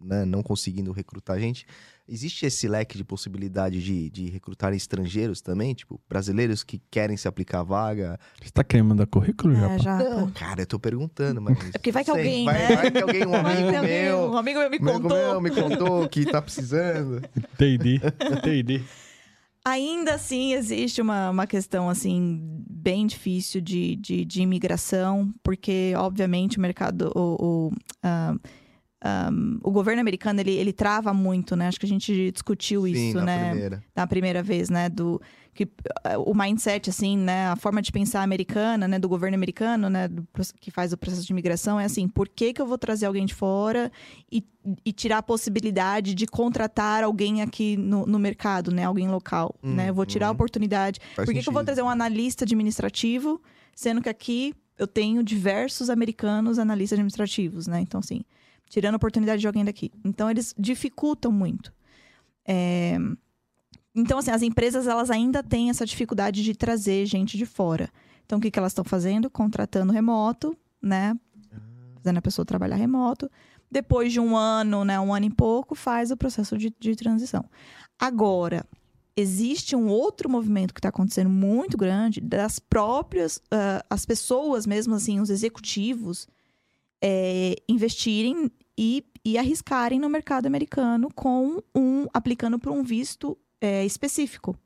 [0.00, 1.66] né, não conseguindo recrutar gente,
[2.10, 5.74] Existe esse leque de possibilidade de, de recrutar estrangeiros também?
[5.74, 8.18] Tipo, brasileiros que querem se aplicar a vaga?
[8.42, 9.70] Você tá querendo mandar currículo, já?
[9.70, 9.98] É, já.
[9.98, 11.58] Não, cara, eu tô perguntando, mas...
[11.68, 12.76] É porque vai que sei, alguém, vai, né?
[12.76, 14.18] Vai que alguém, um amigo alguém- meu...
[14.30, 15.18] Um amigo meu me amigo contou.
[15.18, 17.20] meu me contou que tá precisando.
[17.36, 18.00] Entendi,
[18.32, 18.82] entendi.
[19.62, 22.40] Ainda assim, existe uma, uma questão, assim,
[22.70, 27.12] bem difícil de, de, de imigração, porque, obviamente, o mercado...
[27.14, 28.34] O, o, ah,
[29.00, 29.30] ah,
[29.62, 31.68] o governo americano, ele, ele trava muito, né?
[31.68, 33.48] Acho que a gente discutiu Sim, isso, na né?
[33.50, 33.84] primeira.
[33.94, 35.20] na primeira vez, né, do
[35.54, 35.68] que
[36.04, 40.06] eh, o mindset assim, né, a forma de pensar americana, né, do governo americano, né,
[40.06, 40.24] do
[40.60, 43.26] que faz o processo de imigração é assim, por que que eu vou trazer alguém
[43.26, 43.90] de fora
[44.30, 44.44] e,
[44.84, 49.90] e tirar a possibilidade de contratar alguém aqui no, no mercado, né, alguém local, né?
[49.90, 50.34] Eu vou tirar a Uhum.
[50.34, 51.00] oportunidade.
[51.16, 53.40] Faz por que, que eu vou trazer um analista administrativo,
[53.74, 57.80] sendo que aqui eu tenho diversos americanos analistas administrativos, né?
[57.80, 58.20] Então assim,
[58.68, 59.90] tirando a oportunidade de alguém daqui.
[60.04, 61.72] Então eles dificultam muito.
[62.46, 62.98] É,
[63.94, 67.90] então, assim, as empresas elas ainda têm essa dificuldade de trazer gente de fora.
[68.24, 69.28] Então, o que, que elas estão fazendo?
[69.28, 71.18] Contratando remoto, né?
[71.96, 73.28] Fazendo a pessoa trabalhar remoto.
[73.68, 75.00] Depois de um ano, né?
[75.00, 77.44] Um ano e pouco, faz o processo de, de transição.
[77.98, 78.64] Agora,
[79.16, 84.94] existe um outro movimento que está acontecendo muito grande das próprias, ah, as pessoas mesmo,
[84.94, 86.28] assim, os executivos,
[87.02, 93.84] é, investirem e, e arriscarem no mercado americano com um aplicando por um visto é,
[93.84, 94.56] específico,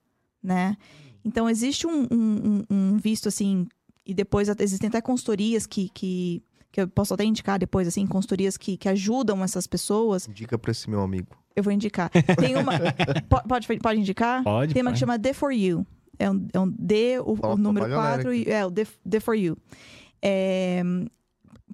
[0.43, 0.77] né?
[1.25, 3.67] Então existe um, um- um- visto assim
[4.05, 6.43] e depois existem até consultorias que, que,
[6.73, 10.29] que eu posso até indicar depois assim consultorias que, que ajudam essas pessoas.
[10.33, 11.29] Dica pra esse meu amigo.
[11.55, 12.11] Eu vou indicar.
[12.39, 12.73] Tem uma
[13.29, 14.43] po- pode pode indicar?
[14.43, 15.87] Pode, Tem uma que chama D for You.
[16.19, 19.21] É um, é um D, o, o número galera 4, e, é o D, D
[19.21, 19.57] for You.
[20.21, 20.83] É,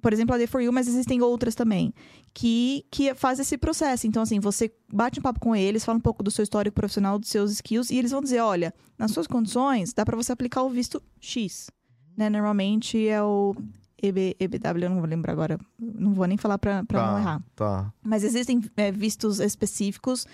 [0.01, 1.93] por exemplo, a D for You, mas existem outras também,
[2.33, 4.07] que, que faz esse processo.
[4.07, 7.17] Então, assim, você bate um papo com eles, fala um pouco do seu histórico profissional,
[7.19, 10.63] dos seus skills, e eles vão dizer, olha, nas suas condições, dá para você aplicar
[10.63, 11.69] o visto X.
[12.17, 12.29] Né?
[12.29, 13.55] Normalmente é o
[14.01, 17.43] EB, EBW, eu não vou lembrar agora, não vou nem falar para não errar.
[17.55, 17.93] Tá.
[18.03, 20.25] Mas existem é, vistos específicos,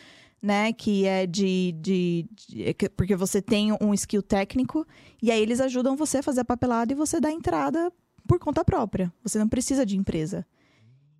[0.41, 0.71] né?
[0.73, 4.85] Que é de, de, de- é que- Porque você tem um skill técnico,
[5.21, 7.91] e aí eles ajudam você a fazer a papelada e você dá entrada
[8.27, 9.11] por conta própria.
[9.23, 10.45] Você não precisa de empresa.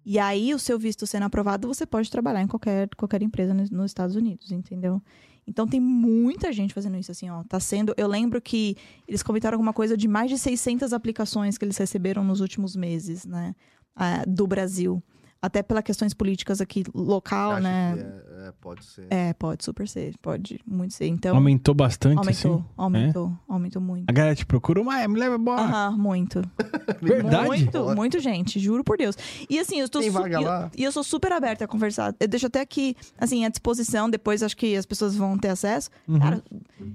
[0.06, 3.72] E aí, o seu visto sendo aprovado, você pode trabalhar em qualquer, qualquer empresa nos,
[3.72, 5.02] nos Estados Unidos, entendeu?
[5.48, 7.44] Então tem muita gente fazendo isso, assim, ó.
[7.44, 7.94] Tá sendo.
[7.98, 8.76] Eu lembro que
[9.08, 13.26] eles comentaram alguma coisa de mais de 600 aplicações que eles receberam nos últimos meses,
[13.26, 13.56] né?
[13.96, 15.02] ah, do Brasil.
[15.42, 17.94] Até pelas questões políticas aqui local, Acho né?
[17.94, 19.08] que é- é, pode ser.
[19.10, 21.08] É, pode super ser, pode muito ser.
[21.08, 22.66] Então, Aumentou bastante, aumentou, assim?
[22.78, 24.06] aumentou, aumentou muito.
[24.10, 25.62] A galera te procura, mas me leva embora.
[25.62, 26.42] Aham, muito.
[27.02, 27.48] Verdade?
[27.48, 29.16] Muito, muito gente, juro por Deus.
[29.50, 30.72] E assim, eu tô Tem vaga e eu- lá?
[30.78, 32.14] E eu sou super aberta a conversar.
[32.20, 34.10] Eu deixo até aqui, assim, à disposição.
[34.10, 35.90] Depois acho que as pessoas vão ter acesso.
[36.08, 36.20] Uhum.
[36.20, 36.44] Cara,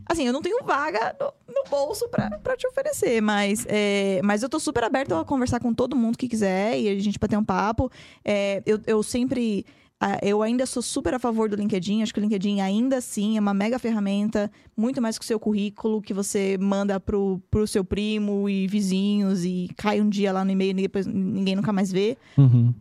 [0.07, 4.43] assim, eu não tenho vaga no, no bolso pra, pra te oferecer, mas, é, mas
[4.43, 7.39] eu tô super aberta a conversar com todo mundo que quiser e a gente bater
[7.39, 7.91] um papo.
[8.25, 9.65] É, eu, eu sempre.
[10.01, 12.03] Ah, Eu ainda sou super a favor do LinkedIn.
[12.03, 15.39] Acho que o LinkedIn ainda assim é uma mega ferramenta, muito mais que o seu
[15.39, 20.45] currículo, que você manda pro, pro seu primo e vizinhos e cai um dia lá
[20.45, 22.17] no e-mail e depois ninguém nunca mais vê.
[22.39, 22.73] Uhum.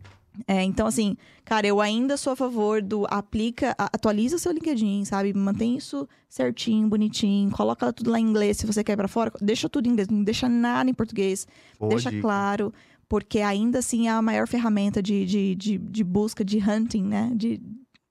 [0.46, 5.34] É, então, assim, cara, eu ainda sou a favor do aplica, atualiza seu LinkedIn, sabe?
[5.34, 9.32] Mantém isso certinho, bonitinho, coloca tudo lá em inglês se você quer ir pra fora,
[9.40, 11.46] deixa tudo em inglês, não deixa nada em português,
[11.78, 12.22] Boa deixa dica.
[12.22, 12.72] claro,
[13.10, 17.32] porque ainda assim é a maior ferramenta de, de, de, de busca, de hunting, né?
[17.34, 17.60] De,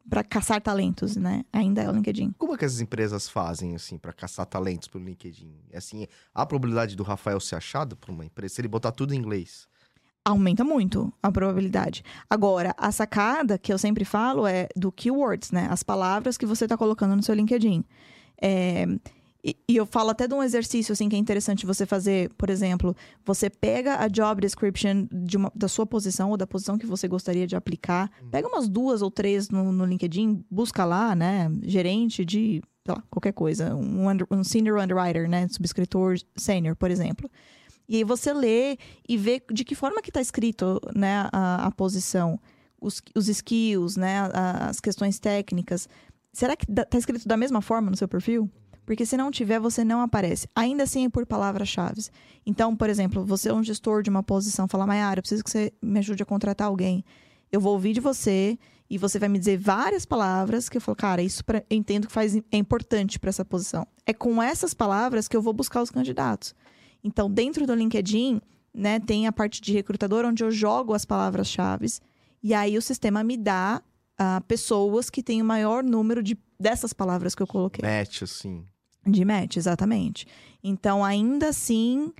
[0.09, 1.45] pra caçar talentos, né?
[1.53, 2.33] Ainda é o LinkedIn.
[2.37, 5.55] Como é que as empresas fazem, assim, pra caçar talentos pelo LinkedIn?
[5.73, 9.17] Assim, a probabilidade do Rafael ser achado por uma empresa, se ele botar tudo em
[9.17, 9.69] inglês.
[10.25, 12.03] aumenta muito a probabilidade.
[12.29, 15.67] Agora, a sacada que eu sempre falo é do keywords, né?
[15.71, 17.85] As palavras que você está colocando no seu LinkedIn.
[18.41, 18.85] É,
[19.43, 22.49] e, e eu falo até de um exercício assim que é interessante você fazer, por
[22.49, 26.85] exemplo, você pega a job description de uma- da sua posição ou da posição que
[26.85, 31.49] você gostaria de aplicar, pega umas duas ou três no, no LinkedIn, busca lá, né?
[31.63, 35.47] Gerente de lá, qualquer coisa, um, under- um senior underwriter, né?
[35.47, 37.29] Subscritor sênior, por exemplo.
[37.87, 41.71] E aí você lê e vê de que forma que está escrito né, a, a
[41.71, 42.39] posição,
[42.79, 45.87] os, os skills, né, a- as questões técnicas.
[46.31, 48.49] Será que está escrito da mesma forma no seu perfil?
[48.89, 50.49] Porque se não tiver, você não aparece.
[50.55, 52.01] Ainda assim é por palavras-chave.
[52.43, 55.51] Então, por exemplo, você é um gestor de uma posição, fala, Mayara, eu preciso que
[55.51, 57.05] você me ajude a contratar alguém.
[57.51, 58.57] Eu vou ouvir de você
[58.89, 62.07] e você vai me dizer várias palavras que eu falo, cara, isso pra, eu entendo
[62.07, 63.85] que faz, é importante para essa posição.
[64.07, 66.55] É com essas palavras que eu vou buscar os candidatos.
[67.03, 68.41] Então, dentro do LinkedIn,
[68.73, 71.85] né, tem a parte de recrutador onde eu jogo as palavras-chave
[72.41, 73.83] e aí o sistema me dá
[74.17, 77.87] ah, pessoas que têm o maior número de dessas palavras que eu coloquei.
[77.87, 78.65] Match, assim.
[79.05, 80.27] De match, exatamente.
[80.63, 82.11] Então, ainda assim,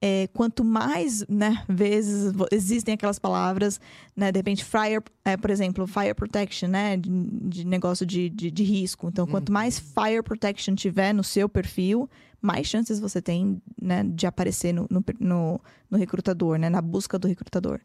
[0.00, 3.80] é, quanto mais né, vezes existem aquelas palavras,
[4.16, 8.50] né, de repente, fire, é, por exemplo, fire protection, né, de, de negócio de, de,
[8.50, 9.08] de risco.
[9.08, 12.08] Então, quanto mais fire protection tiver no seu perfil,
[12.40, 17.18] mais chances você tem né, de aparecer no, no, no, no recrutador, né, na busca
[17.18, 17.80] do recrutador.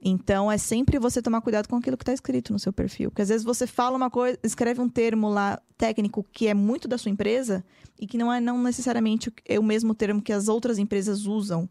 [0.00, 3.10] Então, é sempre você tomar cuidado com aquilo que está escrito no seu perfil.
[3.10, 6.86] Porque às vezes você fala uma coisa, escreve um termo lá técnico que é muito
[6.86, 7.64] da sua empresa
[7.98, 11.24] e que não é não necessariamente o- é o mesmo termo que as outras empresas
[11.26, 11.68] usam.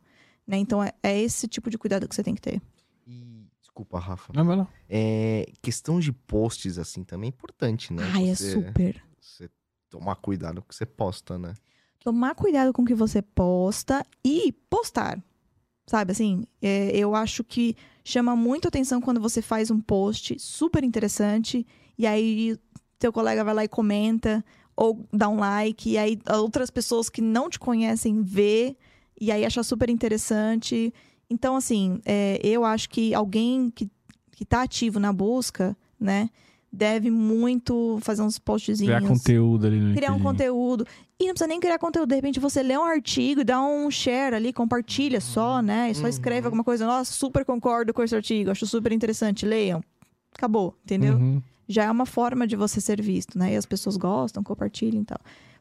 [0.48, 0.58] Né?
[0.58, 2.62] Então, é, é esse tipo de cuidado que você tem que ter.
[3.08, 4.34] E, desculpa, Rafa.
[4.36, 4.68] Não, vai lá.
[4.90, 8.04] É, questão de posts, assim, também é importante, né?
[8.14, 9.02] Ai, é super.
[9.20, 9.50] Você
[9.90, 11.54] tomar cuidado com o que você posta, né?
[12.00, 15.20] Tomar cuidado com o que você posta e postar.
[15.88, 20.84] Sabe, assim, é, eu acho que chama muito atenção quando você faz um post super
[20.84, 21.66] interessante
[21.98, 22.58] e aí
[22.98, 24.44] teu colega vai lá e comenta
[24.76, 28.76] ou dá um like e aí outras pessoas que não te conhecem vê
[29.20, 30.94] e aí acha super interessante.
[31.30, 33.90] Então, assim, é, eu acho que alguém que,
[34.32, 36.30] que tá ativo na busca, né,
[36.76, 40.86] deve muito fazer uns postzinhos Criar conteúdo ali no criar um conteúdo.
[41.20, 42.10] E não precisa nem criar conteúdo.
[42.10, 45.90] De repente você lê um artigo e dá um share ali, compartilha só, né?
[45.92, 46.48] E só escreve Uhum.
[46.48, 46.86] alguma coisa.
[46.86, 49.46] Nossa, super concordo com esse artigo, acho super interessante.
[49.46, 49.82] Leiam.
[50.38, 51.16] Acabou, entendeu?
[51.16, 51.42] Uhum.
[51.68, 53.54] Já é uma forma de você ser visto, né?
[53.54, 55.18] E as pessoas gostam, compartilham e tal.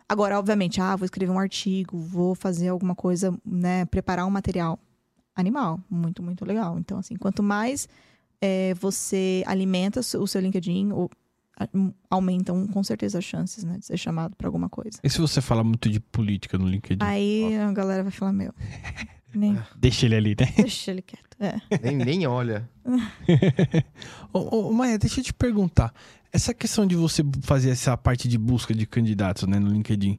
[0.09, 3.85] Agora, obviamente, ah, vou escrever um artigo, vou fazer alguma coisa, né?
[3.87, 4.79] Preparar um material.
[5.37, 5.81] Animal.
[5.88, 6.79] Muito, muito legal.
[6.79, 7.88] Então, assim, quanto mais
[8.44, 11.11] é, você alimenta o seu- LinkedIn, ou,
[11.74, 13.78] um, aumentam com certeza as chances, né?
[13.78, 14.98] De ser chamado para alguma coisa.
[15.02, 17.02] E se você fala muito de política no LinkedIn?
[17.04, 18.52] Aí a galera vai falar, meu.
[19.35, 20.46] Nem, Deixa ele ali, né?
[20.57, 21.37] deixa ele quieto.
[21.40, 21.61] É.
[21.83, 22.68] Nem, nem olha.
[24.33, 25.92] Ô, ô, Maia, deixa eu te perguntar.
[26.33, 30.18] Essa questão de você fazer essa parte de busca de candidatos, né, no LinkedIn.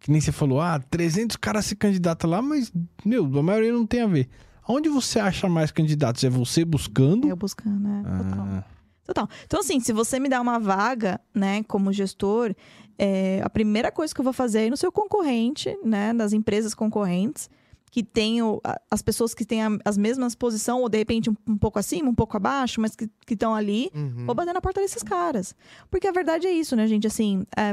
[0.00, 2.72] Que nem você falou, ah, 300 caras se candidatam lá, mas,
[3.04, 4.28] meu, a maioria não tem a ver.
[4.66, 6.24] Onde você acha mais candidatos?
[6.24, 7.28] É você buscando?
[7.28, 8.02] Eu buscando, né?
[8.04, 8.46] Total.
[8.46, 8.64] Ah,
[9.04, 9.28] Total.
[9.44, 12.54] Então, assim, se você me dá uma vaga, né, como gestor,
[12.98, 16.32] é, a primeira coisa que eu vou fazer é ir no seu concorrente, né, das
[16.32, 17.50] empresas concorrentes,
[17.90, 21.56] que tenham as pessoas que têm a- as mesmas posições, ou de repente um, um
[21.56, 24.24] pouco acima, um pouco abaixo, mas que estão ali, Uhum.
[24.26, 25.54] Vou bater na porta desses caras.
[25.90, 27.06] Porque a verdade é isso, né, gente?
[27.06, 27.72] Assim, é,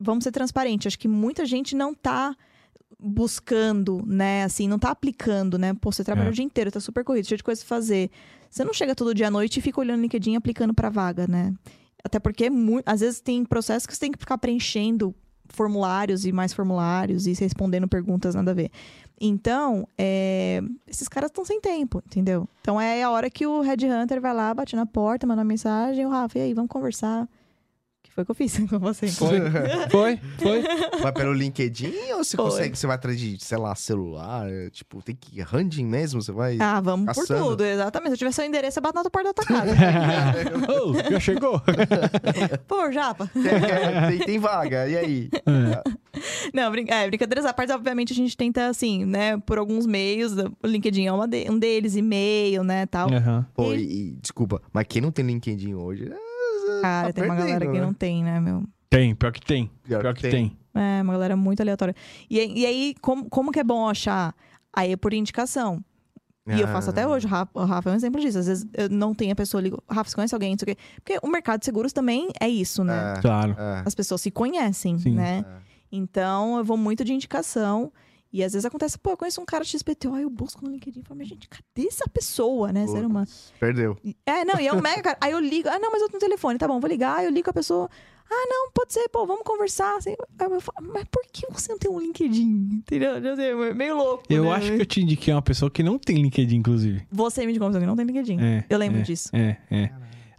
[0.00, 0.86] vamos ser transparentes.
[0.88, 2.34] Acho que muita gente não tá
[2.98, 4.44] buscando, né?
[4.44, 5.74] Assim, não tá aplicando, né?
[5.74, 6.30] Pô, você trabalha É.
[6.30, 8.10] o dia inteiro, tá super corrido, cheio de coisa pra fazer.
[8.50, 11.26] Você não chega todo dia à noite e fica olhando o LinkedIn aplicando pra vaga,
[11.26, 11.52] né?
[12.04, 12.48] Até porque,
[12.84, 15.14] às vezes, tem processos que você tem que ficar preenchendo
[15.48, 18.70] formulários e mais formulários e respondendo perguntas nada a ver.
[19.20, 22.48] Então, é, esses caras estão sem tempo, entendeu?
[22.60, 25.44] Então é a hora que o Red Hunter vai lá, bate na porta, manda uma
[25.48, 27.28] mensagem, o Rafa, e aí, vamos conversar.
[28.14, 29.08] Foi o que eu fiz com você.
[29.08, 29.40] Foi,
[29.90, 30.62] foi, foi.
[31.02, 32.44] Vai pelo LinkedIn ou você Foi.
[32.46, 34.48] consegue, você vai atrás de, sei lá, celular?
[34.48, 36.22] é, Tipo, tem que ir hunting mesmo?
[36.22, 36.56] Você vai.
[36.60, 37.44] Ah, vamos por Caçando.
[37.50, 38.10] tudo, exatamente.
[38.10, 39.72] Se eu tiver seu endereço, eu bato na tua porta da tua casa.
[40.84, 41.60] Ô, já chegou?
[42.68, 43.28] Pô, Japa.
[44.08, 45.30] tem, tem vaga, e aí?
[46.52, 50.32] Não, brin é, brincadeiras à parte, obviamente a gente tenta, assim, né, por alguns meios,
[50.62, 53.12] o LinkedIn é uma de- um deles, e-mail, né, tal.
[53.12, 53.44] Aham.
[53.54, 56.04] Pô, e, e- desculpa, mas quem não tem LinkedIn hoje?
[56.12, 56.16] é,
[56.84, 57.86] Cara, tá tem uma galera perdendo, que né?
[57.86, 58.62] não tem, né, meu?
[58.90, 59.70] Tem, pior que tem.
[59.84, 60.48] Pior Pior que que tem.
[60.74, 60.82] tem.
[60.82, 61.94] É, uma galera muito aleatória.
[62.28, 64.34] E, aí- e aí, como, como que é bom achar?
[64.72, 65.82] Aí é por indicação.
[66.46, 67.26] E eu faço até Ah, hoje.
[67.26, 68.38] O Rafa, o Rafa é um exemplo disso.
[68.38, 70.50] Às vezes eu não tenho a pessoa, ligo, Rafa, você conhece alguém?
[70.50, 70.82] Não sei o quê.
[71.02, 73.14] Porque o mercado de seguros também é isso, né?
[73.16, 73.56] É, Claro.
[73.58, 75.14] é, As pessoas se conhecem, Sim.
[75.14, 75.42] né?
[75.48, 75.64] é.
[75.90, 77.90] Então eu vou muito de indicação.
[78.34, 80.98] E às vezes acontece, pô, eu conheço um cara XPTO, aí eu busco no LinkedIn
[80.98, 82.84] e falo, mas gente, cadê essa pessoa, né?
[82.88, 83.24] Ser humano.
[83.26, 83.96] Putz, Perdeu.
[84.26, 85.18] É, não, e é um mega cara.
[85.20, 87.18] Aí eu ligo, ah, não, mas eu tenho telefone, tá bom, vou ligar.
[87.18, 87.88] Aí eu ligo a pessoa,
[88.28, 89.98] ah, não, pode ser, pô, vamos conversar.
[89.98, 92.70] Assim, aí eu falo, mas por que você não tem um LinkedIn?
[92.72, 93.12] Entendeu?
[93.14, 94.24] É meio louco.
[94.28, 94.50] Eu né?
[94.50, 97.06] acho que eu te indiquei uma pessoa que não tem LinkedIn, inclusive.
[97.12, 98.40] Você me indicou uma pessoa que não tem LinkedIn.
[98.40, 99.28] É, Eu lembro é, disso.
[99.32, 99.90] É, é.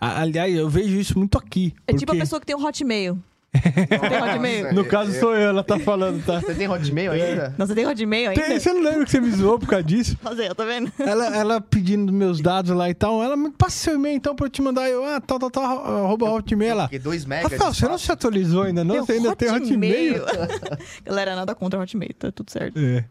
[0.02, 1.74] Aliás, eu vejo isso muito aqui.
[1.88, 3.18] É tipo a porque- pessoa que tem um Hotmail.
[3.62, 4.74] Tem Hotmail?
[4.74, 6.40] No eu- caso eu- sou eu, ela tá falando, tá?
[6.42, 7.56] Você tem Hotmail ainda?
[7.58, 8.42] Não, você tem Hotmail ainda?
[8.42, 10.18] Tem, você não lembra que você me zoou por causa disso?
[10.22, 10.92] Fazer, tá vendo?
[11.00, 13.24] Ela, ela pedindo meus dados lá e tal.
[13.24, 14.90] Ela me passa seu e-mail então pra eu te mandar.
[14.90, 15.64] Eu, ah, tal, tal, tal,
[16.06, 16.84] arroba hotmail ela.
[16.84, 17.52] Porque 2 megas.
[17.52, 19.06] Rafael, você não se atualizou ainda não?
[19.06, 20.24] Você ainda tem hotmail?
[21.06, 22.80] Galera, nada contra Hotmail, tá tudo certo.
[22.80, 23.06] É.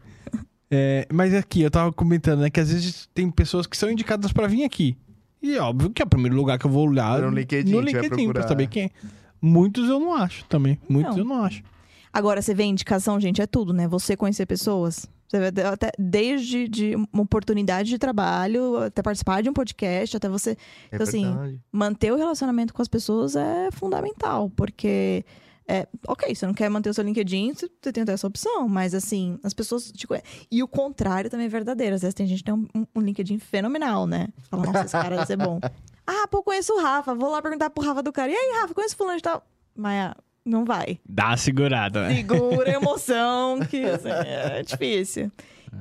[0.71, 4.33] É, mas aqui, eu tava comentando, né, que às vezes tem pessoas que são indicadas
[4.33, 4.97] pra vir aqui.
[5.41, 7.79] E é óbvio que é o primeiro lugar que eu vou olhar No LinkedIn, no
[7.79, 8.89] LinkedIn pra saber quem é.
[9.41, 10.79] Muitos eu não acho também.
[10.89, 11.23] Muitos Não.
[11.23, 11.61] eu não acho.
[12.11, 13.87] Agora, você vê indicação, gente, é tudo, né?
[13.87, 19.49] Você conhecer pessoas Você ter até desde de uma oportunidade de trabalho, até participar de
[19.49, 20.51] um podcast, até você
[20.91, 21.59] É Então, assim, verdade.
[21.71, 25.25] manter o relacionamento com as pessoas é fundamental, porque
[25.67, 28.93] é, ok, você não quer manter o seu LinkedIn, você tem até essa opção, mas
[28.93, 30.29] assim, as pessoas te conhecem.
[30.51, 31.95] E o contrário também é verdadeiro.
[31.95, 34.27] Às vezes tem gente que tem um, um- um LinkedIn fenomenal, né?
[34.49, 35.59] Fala, nossa, esse cara deve ser bom.
[36.05, 38.31] Ah, pô, conheço o Rafa, vou lá perguntar pro Rafa do cara.
[38.31, 39.45] E aí, Rafa, conheço fulano de tal.
[39.75, 40.15] Maia,
[40.45, 40.99] não vai.
[41.07, 42.15] Dá uma segurada, né?
[42.15, 45.31] Segura a emoção, que assim, é difícil.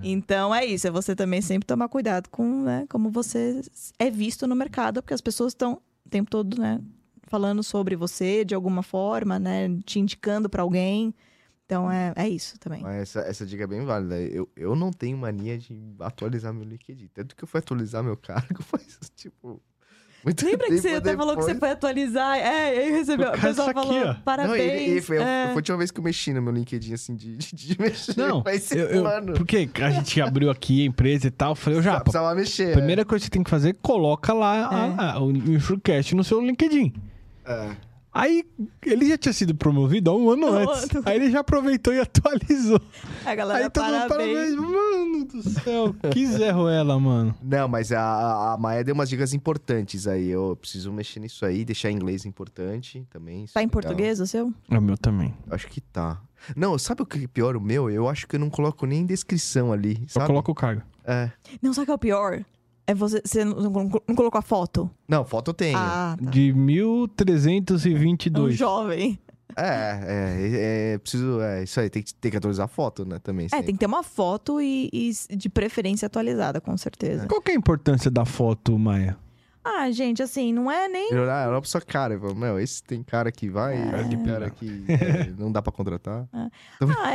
[0.03, 3.61] Então é isso, é você também sempre tomar cuidado com né, como você
[3.97, 6.81] é visto no mercado, porque as pessoas estão o tempo todo, né,
[7.29, 11.15] falando sobre você de alguma forma, né, te indicando pra alguém.
[11.67, 12.83] Então é, é isso também.
[12.83, 14.21] Mas essa, essa dica é bem válida.
[14.21, 17.09] Eu, eu não tenho mania de atualizar meu LinkedIn.
[17.15, 19.63] Tanto que eu fui atualizar meu cargo faz, tipo,
[20.25, 22.37] muito Lembra que você até falou que você foi atualizar?
[22.39, 23.29] É, e aí recebeu.
[23.31, 24.05] O pessoal aqui, falou, ó.
[24.07, 24.83] Não, parabéns.
[24.89, 25.45] e- e foi, é.
[25.47, 28.17] foi a última vez que eu mexi no meu LinkedIn, assim, de, de, de mexer.
[28.17, 29.35] Não, eu, esse eu, ano.
[29.35, 32.71] porque a gente abriu aqui a empresa e tal, eu falei, ô Japa, Precisava mexer.
[32.71, 36.25] a primeira coisa que você tem que fazer, coloca lá a- a- o Insurecast no
[36.25, 36.93] seu LinkedIn.
[37.47, 37.71] É.
[38.14, 38.44] Aí,
[38.87, 40.85] ele já tinha sido promovido há um ano Um antes.
[40.94, 41.03] ano.
[41.05, 42.81] Aí ele já aproveitou e atualizou.
[43.27, 44.55] A galera, Aí todo mundo, parabéns.
[44.55, 44.55] parabéns.
[44.55, 47.35] Mano do céu, que Zé Ruela, mano.
[47.42, 50.29] Não, mas a, a, Maia deu umas dicas importantes aí.
[50.29, 53.46] Eu preciso mexer nisso aí, deixar em inglês importante também.
[53.46, 53.72] Tá é em legal.
[53.83, 54.53] português o seu?
[54.70, 55.35] É o meu também.
[55.50, 56.20] Acho que tá.
[56.55, 57.57] Não, sabe o que é pior?
[57.57, 60.27] O meu, eu acho que eu não coloco nem descrição ali, Só sabe?
[60.29, 60.83] coloca o cargo.
[61.05, 61.31] É.
[61.61, 62.44] Não, sabe o que é o pior?
[62.87, 64.90] É você, você não, não- colocou a foto?
[65.09, 65.79] Não, foto eu tenho.
[65.79, 66.31] Ah, tá.
[66.31, 68.55] De É um 1322.
[68.57, 69.18] jovem.
[69.57, 71.40] É, é, é, preciso.
[71.40, 73.18] É isso aí, tem que, tem que atualizar a foto, né?
[73.23, 73.47] Também.
[73.47, 73.66] É, sempre.
[73.66, 77.27] tem que ter uma foto e, e de preferência atualizada, com certeza.
[77.27, 79.16] Qual que é a importância da foto, Maia?
[79.64, 81.11] Ah, gente, assim, não é nem.
[81.11, 84.05] Eu olhar, olhar pra sua cara falar, meu, esse tem cara que vai, É.
[84.05, 86.29] tem cara que é, não dá pra contratar.
[86.33, 86.50] Ah,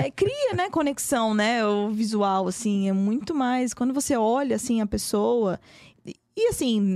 [0.05, 1.63] é, cria, né, conexão, né?
[1.65, 3.73] O visual, assim, é muito mais.
[3.73, 5.59] Quando você olha, assim, a pessoa.
[6.05, 6.95] E, e, assim,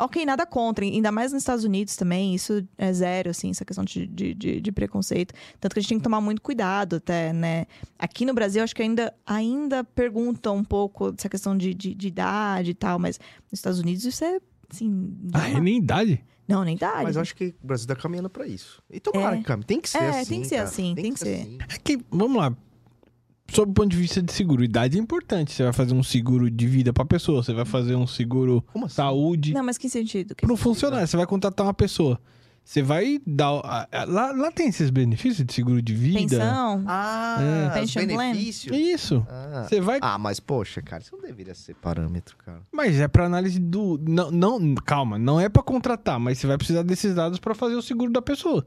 [0.00, 3.84] ok, nada contra, ainda mais nos Estados Unidos também, isso é zero, assim, essa questão
[3.84, 5.34] de, de, de- de preconceito.
[5.60, 7.66] Tanto que a gente tem que tomar muito cuidado, até, né?
[7.98, 12.08] Aqui no Brasil, acho que ainda, ainda perguntam um pouco dessa questão de, de, de
[12.08, 13.18] idade e tal, mas
[13.52, 14.40] nos Estados Unidos isso é,
[14.70, 15.16] assim.
[15.32, 16.22] Ah, é nem idade?
[16.46, 17.02] Não, nem idade.
[17.04, 18.82] Mas eu acho que o Brasil tá caminhando pra isso.
[18.90, 19.38] E tomara É.
[19.38, 19.66] que caminhe.
[19.66, 20.28] Tem que ser É, assim.
[20.30, 20.68] tem que ser cara.
[20.68, 21.34] assim, tem que ser.
[21.40, 21.58] assim.
[21.68, 22.54] É que, vamos lá.
[23.50, 25.52] Sob o ponto de vista de seguro, idade é importante.
[25.52, 28.86] Você vai fazer um seguro de vida pra pessoa, você vai fazer um seguro Como
[28.86, 28.94] assim?
[28.96, 30.34] saúde Não, mas que sentido?
[30.34, 31.06] Que pro funcionário.
[31.06, 32.18] Você vai contratar uma pessoa.
[32.64, 33.50] Você vai dar.
[33.62, 36.18] a- a- Lá, lá tem esses benefícios de seguro de vida.
[36.38, 36.82] Pensão?
[36.86, 37.68] Ah, É.
[37.78, 38.16] Pension plan?
[38.32, 38.74] benefícios.
[38.76, 39.26] Isso.
[39.28, 39.66] Ah.
[39.68, 39.98] Você vai.
[40.00, 42.62] Ah, mas poxa, cara, isso não deveria ser parâmetro, cara.
[42.72, 44.00] Mas é pra análise do.
[44.08, 47.74] Não, não, calma, não é pra contratar, mas você vai precisar desses dados pra fazer
[47.74, 48.66] o seguro da pessoa.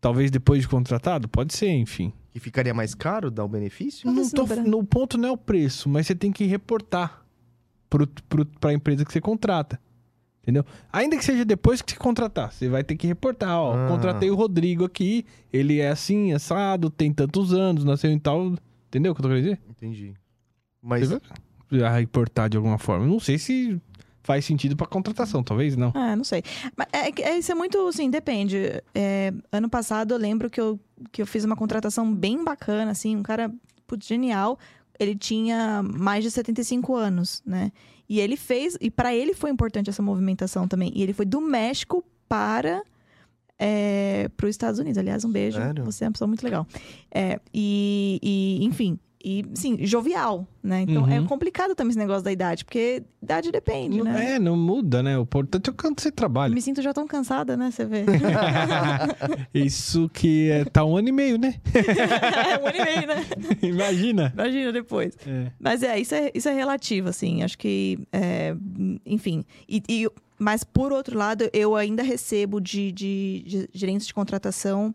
[0.00, 1.28] Talvez depois de contratado?
[1.28, 2.12] Pode ser, enfim.
[2.34, 4.10] E ficaria mais caro dar o benefício?
[4.10, 6.44] Não isso tô, no Bra- no ponto não é o preço, mas você tem que
[6.46, 7.22] reportar
[7.88, 8.06] pro,
[8.60, 9.78] pra empresa que você contrata.
[10.44, 10.64] Entendeu?
[10.92, 13.58] Ainda que seja depois que você contratar, você vai ter que reportar.
[13.58, 13.88] Ó, Ah.
[13.88, 18.52] contratei o Rodrigo aqui, ele é assim, assado, tem tantos anos, nasceu em tal.
[18.88, 19.60] Entendeu o que eu tô querendo dizer?
[19.70, 20.14] Entendi.
[20.82, 21.18] Mas Você
[21.80, 23.06] vai reportar de alguma forma.
[23.06, 23.80] Não sei se
[24.22, 25.92] faz sentido pra contratação, talvez não.
[25.94, 26.42] Ah, não sei.
[26.76, 28.58] Mas é, que- é, isso é muito, assim, depende.
[28.94, 30.78] É, ano passado eu lembro que eu,
[31.10, 33.50] que eu fiz uma contratação bem bacana, assim, um cara
[33.86, 34.58] putz, genial.
[35.00, 37.72] Ele tinha mais de 75 anos, né?
[38.08, 40.92] E ele fez, e para ele foi importante essa movimentação também.
[40.94, 42.82] E ele foi do México para
[43.58, 44.98] é, os Estados Unidos.
[44.98, 45.58] Aliás, um beijo.
[45.58, 45.84] Sério?
[45.84, 46.66] Você é uma pessoa muito legal.
[47.10, 50.82] É, e, e, enfim, e sim, jovial, né?
[50.82, 51.26] Então é Uhum.
[51.26, 54.34] complicado também esse negócio da idade, porque idade depende, Não- né?
[54.34, 55.16] É, não muda, né?
[55.18, 56.52] O importante é o quanto você trabalha.
[56.54, 57.70] Me sinto já tão cansada, né?
[57.70, 58.04] Você vê.
[59.54, 61.54] Isso que é, tá um ano e meio, né?
[61.74, 63.24] é um ano e meio, né?
[63.62, 64.32] Imagina.
[64.34, 65.16] Imagina depois.
[65.26, 65.50] É.
[65.58, 67.42] Mas é isso, é, isso é relativo, assim.
[67.42, 68.54] Acho que, é,
[69.06, 69.44] enfim.
[69.68, 70.08] E, e-
[70.38, 74.94] mas, por outro lado, eu ainda recebo de, de, de gerentes de contratação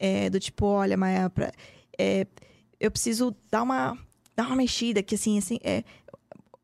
[0.00, 1.52] é, do tipo, olha, Maia, pra-
[1.98, 2.26] é,
[2.80, 3.96] eu preciso dar uma,
[4.36, 5.82] dar uma mexida aqui, assim, assim, é,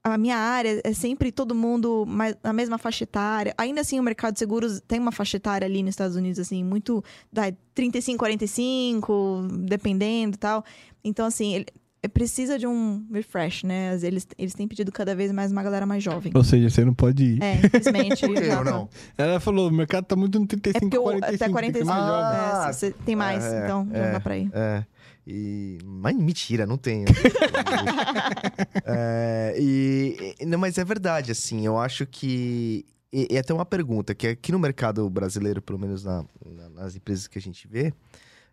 [0.02, 3.54] a minha área é sempre todo mundo mais- na mesma faixa etária.
[3.56, 6.62] Ainda assim, o mercado de seguros tem uma faixa etária ali nos Estados Unidos, assim,
[6.62, 10.64] muito da 35, 45, dependendo e tal.
[11.02, 11.66] Então, assim, ele
[12.04, 13.98] ele precisa de um refresh, né?
[14.02, 16.30] Eles, eles têm pedido cada vez mais uma galera mais jovem.
[16.34, 17.42] Ou seja, você não pode ir.
[17.42, 18.20] É, infelizmente.
[18.28, 18.90] por que eu não?
[19.16, 21.42] Ela falou, o mercado tá muito no É 35, porque o, 45.
[21.44, 22.38] até 45 tem que ser mais jovem.
[22.38, 24.12] Ah, é, você tem mais, é, então é.
[24.12, 24.50] dá pra ir.
[24.52, 24.84] É.
[25.26, 25.78] E...
[25.84, 27.06] Mas mentira, não tenho.
[28.84, 32.84] é, e, não, mas é verdade, assim, eu acho que.
[33.12, 36.96] E, e até uma pergunta, que aqui no mercado brasileiro, pelo menos na- na- nas
[36.96, 37.92] empresas que a gente vê,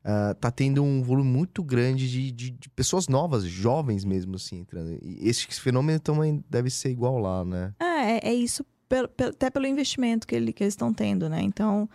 [0.04, 4.60] ah, tá tendo um volume muito grande de, de, de pessoas novas, jovens mesmo, assim,
[4.60, 4.98] entrando.
[5.02, 7.74] E esse fenômeno também deve ser igual lá, né?
[7.80, 11.42] É, é isso pelo- pelo- até pelo investimento que, ele- que eles estão tendo, né?
[11.42, 11.90] Então,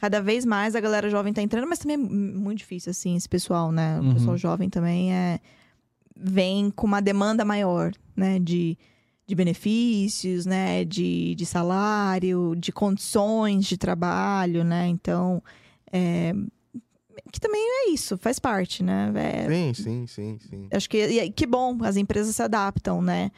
[0.00, 2.08] cada vez mais a galera jovem tá entrando, mas também é mu-
[2.40, 3.98] muito difícil, assim, esse pessoal, né?
[4.00, 4.12] O Uhum.
[4.14, 5.40] pessoal jovem também é
[6.20, 8.38] vem com uma demanda maior, né?
[8.38, 8.76] De,
[9.26, 10.84] de benefícios, né?
[10.84, 14.86] De, de salário, de condições de trabalho, né?
[14.88, 15.42] Então,
[15.92, 16.32] é,
[17.32, 19.12] que também é isso, faz parte, né?
[19.14, 20.68] É, Sim, sim, sim, sim.
[20.72, 23.30] Acho que e- que bom, as empresas se adaptam, né?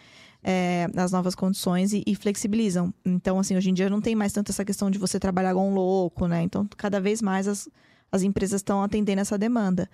[0.43, 2.95] É, às novas condições e, e flexibilizam.
[3.05, 5.67] Então, assim, hoje em dia não tem mais tanto essa questão de você trabalhar igual
[5.67, 6.43] um louco, né?
[6.43, 7.69] Então, cada vez mais as,
[8.11, 9.89] as empresas estão atendendo essa demanda.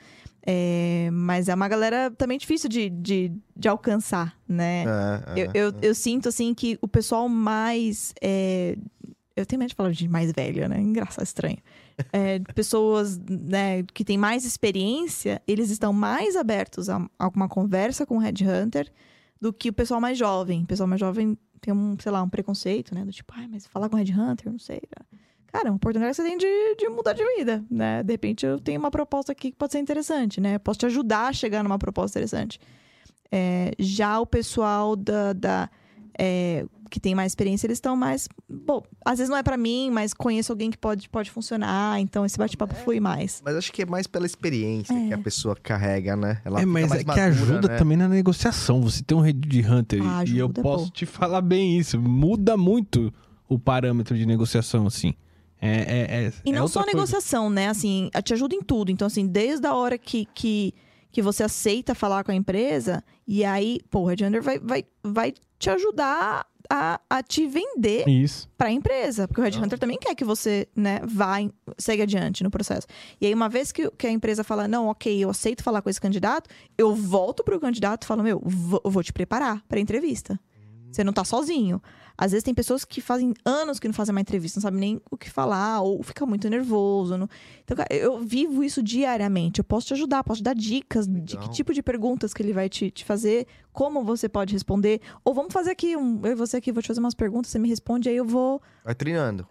[0.47, 4.85] É, mas é uma galera também difícil de, de, de alcançar, né?
[4.85, 8.15] É, é, Eu, eu, eu sinto, assim, que o pessoal mais.
[8.23, 8.77] é,
[9.35, 10.81] Eu tenho medo de falar de mais velha, né?
[10.81, 11.59] Engraçado, estranho.
[12.13, 18.19] É, pessoas né, que têm mais experiência, eles estão mais abertos a alguma conversa com
[18.19, 18.89] o Headhunter
[19.41, 20.63] do que o pessoal mais jovem.
[20.63, 23.05] O pessoal mais jovem tem um, sei lá, um preconceito, né?
[23.05, 24.81] Do tipo, ai, mas falar com o Headhunter, não sei.
[25.47, 28.03] Cara, é uma oportunidade que você tem de, de mudar de vida, né?
[28.03, 30.59] De repente eu tenho uma proposta aqui que pode ser interessante, né?
[30.59, 32.61] Posso te ajudar a chegar numa proposta interessante.
[33.31, 35.71] É, já o pessoal da, da,
[36.19, 38.29] é, que tem mais experiência, eles estão mais.
[38.49, 42.25] Bom, às vezes não é pra mim, mas conheço alguém que pode, pode funcionar, então
[42.25, 43.43] esse bate-papo flui mais.
[43.45, 45.09] Mas acho que é mais pela experiência É.
[45.09, 46.41] que a pessoa carrega, né?
[46.45, 47.77] Ela é, mas mais é que madura, ajuda né?
[47.77, 48.81] também na negociação.
[48.83, 50.91] Você tem um rede de Hunter Ah, e eu posso pô.
[50.93, 52.01] te falar bem isso.
[52.01, 53.13] Muda muito
[53.49, 55.15] o parâmetro de negociação, assim.
[55.61, 56.97] É, é, é, E é não só outra coisa.
[57.13, 57.69] negociação, né?
[57.69, 58.91] Assim, te ajuda em tudo.
[58.93, 60.73] Então, assim, desde a hora que, que,
[61.17, 65.33] que você aceita falar com a empresa, e aí, pô, o Headhunter vai, vai, vai
[65.59, 68.05] te ajudar a, a te vender
[68.59, 71.37] para a empresa, porque o Headhunter também quer que você, né, vá,
[71.79, 72.87] segue adiante no processo.
[73.19, 75.89] E aí, uma vez que, que a empresa fala, não, ok, eu aceito falar com
[75.89, 79.81] esse candidato, eu volto pro candidato e falo, meu, vou, eu vou te preparar para
[79.81, 80.39] entrevista.
[80.93, 81.81] Você não tá sozinho.
[82.19, 85.01] Às vezes tem pessoas que fazem anos que não fazem uma entrevista, não sabem nem
[85.11, 87.17] o que falar, ou fica muito nervoso.
[87.17, 87.29] não-
[87.65, 89.59] Então, cara, eu vivo isso diariamente.
[89.61, 91.51] Eu posso te ajudar, posso te dar dicas de que Legal.
[91.51, 95.01] tipo de perguntas que ele vai te, te fazer, como você pode responder.
[95.25, 97.59] Ou vamos fazer aqui, um, eu e você aqui, vou te fazer umas perguntas, você
[97.59, 99.47] me responde, aí eu vou Vai treinando.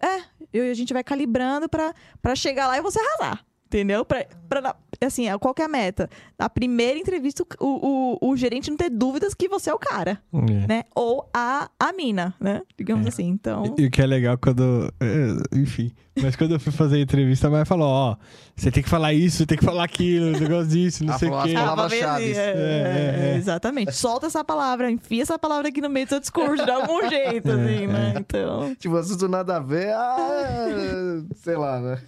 [0.52, 3.44] eu e a gente vai calibrando pra, pra chegar lá e você arrasar.
[3.66, 4.04] Entendeu?
[4.04, 6.08] Pra, pra, assim, qual que é a meta?
[6.38, 10.22] Na primeira entrevista, o, o, o gerente não ter dúvidas que você é o cara,
[10.32, 10.66] É.
[10.68, 10.84] né?
[10.94, 12.62] Ou a, a mina, né?
[12.78, 13.08] Digamos É.
[13.08, 13.26] assim.
[13.26, 13.74] Então.
[13.76, 14.92] E o que é legal quando.
[15.00, 15.90] é, Enfim.
[16.22, 18.16] Mas quando eu fui fazer a entrevista, a Maia falou: ó,
[18.56, 21.18] você tem que falar isso, você tem que falar aquilo, um negócio disso, não Ela
[21.18, 21.52] sei o quê.
[21.54, 22.32] palavras-chave.
[22.32, 23.36] é, É, é, é.
[23.36, 23.94] Exatamente.
[23.94, 27.50] Solta essa palavra, enfia essa palavra aqui no meio do seu discurso, de algum jeito,
[27.52, 28.14] assim, né?
[28.18, 28.74] Então.
[28.76, 31.98] Tipo, assunto nada a ver, ah, sei lá, né?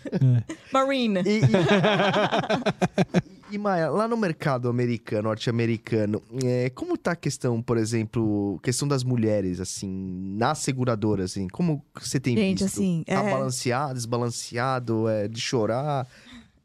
[0.73, 1.21] Marine.
[1.27, 1.43] E, e,
[3.51, 8.87] e, Maia, lá no mercado americano, norte-americano, é, como tá a questão, por exemplo, questão
[8.89, 9.89] das mulheres, assim,
[10.37, 12.77] nas seguradoras, assim, como você tem Gente, visto?
[12.79, 16.07] assim, Tá é- balanceado, desbalanceado, é, de chorar,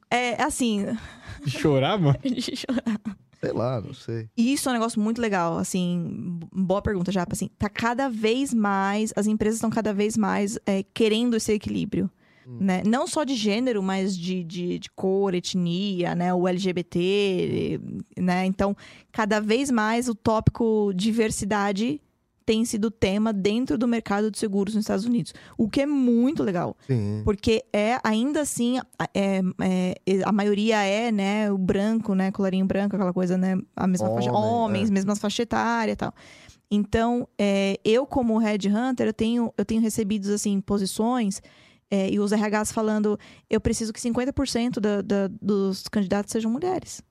[0.09, 0.85] É assim.
[1.43, 2.17] De chorar, mano?
[3.41, 4.29] sei lá, não sei.
[4.37, 8.53] E Isso é um negócio muito legal, assim, boa pergunta, já, assim, tá cada vez
[8.53, 12.09] mais, as empresas estão cada vez mais é, querendo esse equilíbrio,
[12.47, 12.81] né?
[12.85, 16.33] Não só de gênero, mas de, de, de cor, etnia, né?
[16.33, 17.79] O LGBT,
[18.17, 18.45] né?
[18.45, 18.75] Então,
[19.11, 22.01] cada vez mais o tópico diversidade
[22.45, 26.43] tem sido tema dentro do mercado de seguros nos Estados Unidos, o que é muito
[26.43, 26.75] legal.
[26.85, 27.21] Sim.
[27.23, 32.65] Porque é, ainda assim, a- é, é, a maioria é, né, o branco, né, colarinho
[32.65, 34.93] branco, aquela coisa, né, a mesma faixa, Homem, homens, é.
[34.93, 36.13] mesmas faixa etária e tal.
[36.69, 41.41] Então, é, eu como headhunter, eu tenho, eu tenho recebido, assim, posições
[41.93, 47.03] é, e os RHs falando, eu preciso que 50% da, da, dos candidatos sejam mulheres.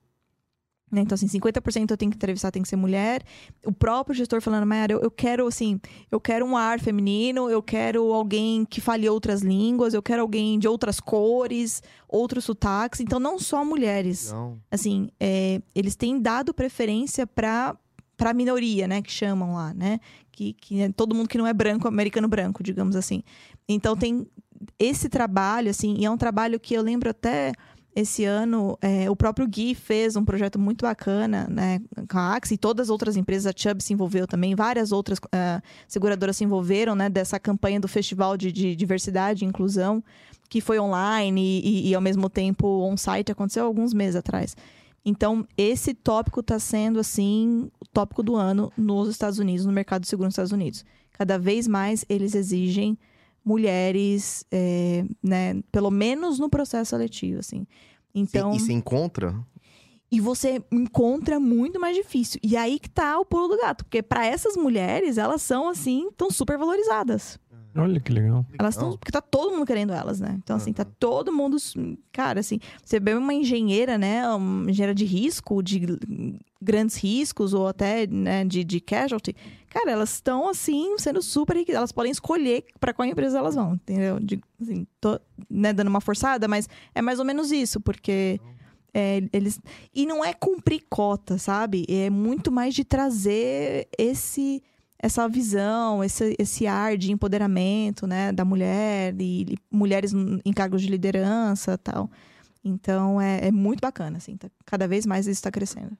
[0.90, 1.02] Né?
[1.02, 3.22] Então, assim, 50% eu tenho que entrevistar, tem que ser mulher.
[3.64, 5.80] O próprio gestor falando, Mayara, eu, eu quero, assim,
[6.10, 10.58] eu quero um ar feminino, eu quero alguém que fale outras línguas, eu quero alguém
[10.58, 12.98] de outras cores, outros sotaques.
[12.98, 14.32] Então, não só mulheres.
[14.32, 14.58] Não.
[14.68, 17.76] Assim, é, eles têm dado preferência para
[18.14, 19.98] para minoria, né, que chamam lá, né,
[20.30, 23.24] que, que é todo mundo que não é branco, americano branco, digamos assim.
[23.68, 24.28] Então tem
[24.78, 27.52] esse trabalho, assim, e é um trabalho que eu lembro até
[27.94, 31.78] esse ano, é, o próprio Gui fez um projeto muito bacana, né,
[32.10, 35.20] com a Axie e todas as outras empresas, a Chubb se envolveu também, várias outras
[35.30, 40.02] ah, seguradoras se envolveram, né, dessa campanha do Festival de, de Diversidade e Inclusão,
[40.48, 44.56] que foi online e, e- e, ao mesmo tempo on-site, aconteceu alguns meses atrás.
[45.04, 50.02] Então, esse tópico está sendo, assim, o tópico do ano nos Estados Unidos, no mercado
[50.02, 50.84] de seguro nos Estados Unidos.
[51.12, 52.96] Cada vez mais eles exigem
[53.44, 57.66] mulheres, é, né, pelo menos no processo seletivo, assim.
[58.14, 59.34] Então, E se encontra?
[60.10, 62.38] e você encontra muito mais difícil.
[62.42, 66.10] E aí que tá o pulo do gato, porque pra essas mulheres, elas são assim,
[66.16, 67.38] tão super valorizadas.
[67.74, 68.44] Olha que legal.
[68.58, 68.96] Elas estão.
[68.96, 70.38] Porque tá todo mundo querendo elas, né?
[70.42, 71.56] Então, assim, tá todo mundo.
[72.12, 74.28] Cara, assim, você vê uma engenheira, né?
[74.28, 75.98] Uma engenheira de risco, de
[76.60, 79.34] grandes riscos, ou até né, de, de casualty.
[79.70, 81.74] Cara, elas estão, assim, sendo super ricas.
[81.74, 84.20] Elas podem escolher pra qual empresa elas vão, entendeu?
[84.20, 85.18] De, assim, tô,
[85.48, 88.38] né, dando uma forçada, mas é mais ou menos isso, porque.
[88.94, 89.58] é, eles
[89.94, 91.86] e não é cumprir cota, sabe?
[91.88, 94.62] É muito mais de trazer esse
[95.02, 100.80] essa visão, esse, esse ar de empoderamento, né, da mulher e, e mulheres em cargos
[100.80, 102.08] de liderança, tal.
[102.64, 104.36] Então é, é muito bacana, assim.
[104.36, 105.98] tá- cada vez mais isso está crescendo.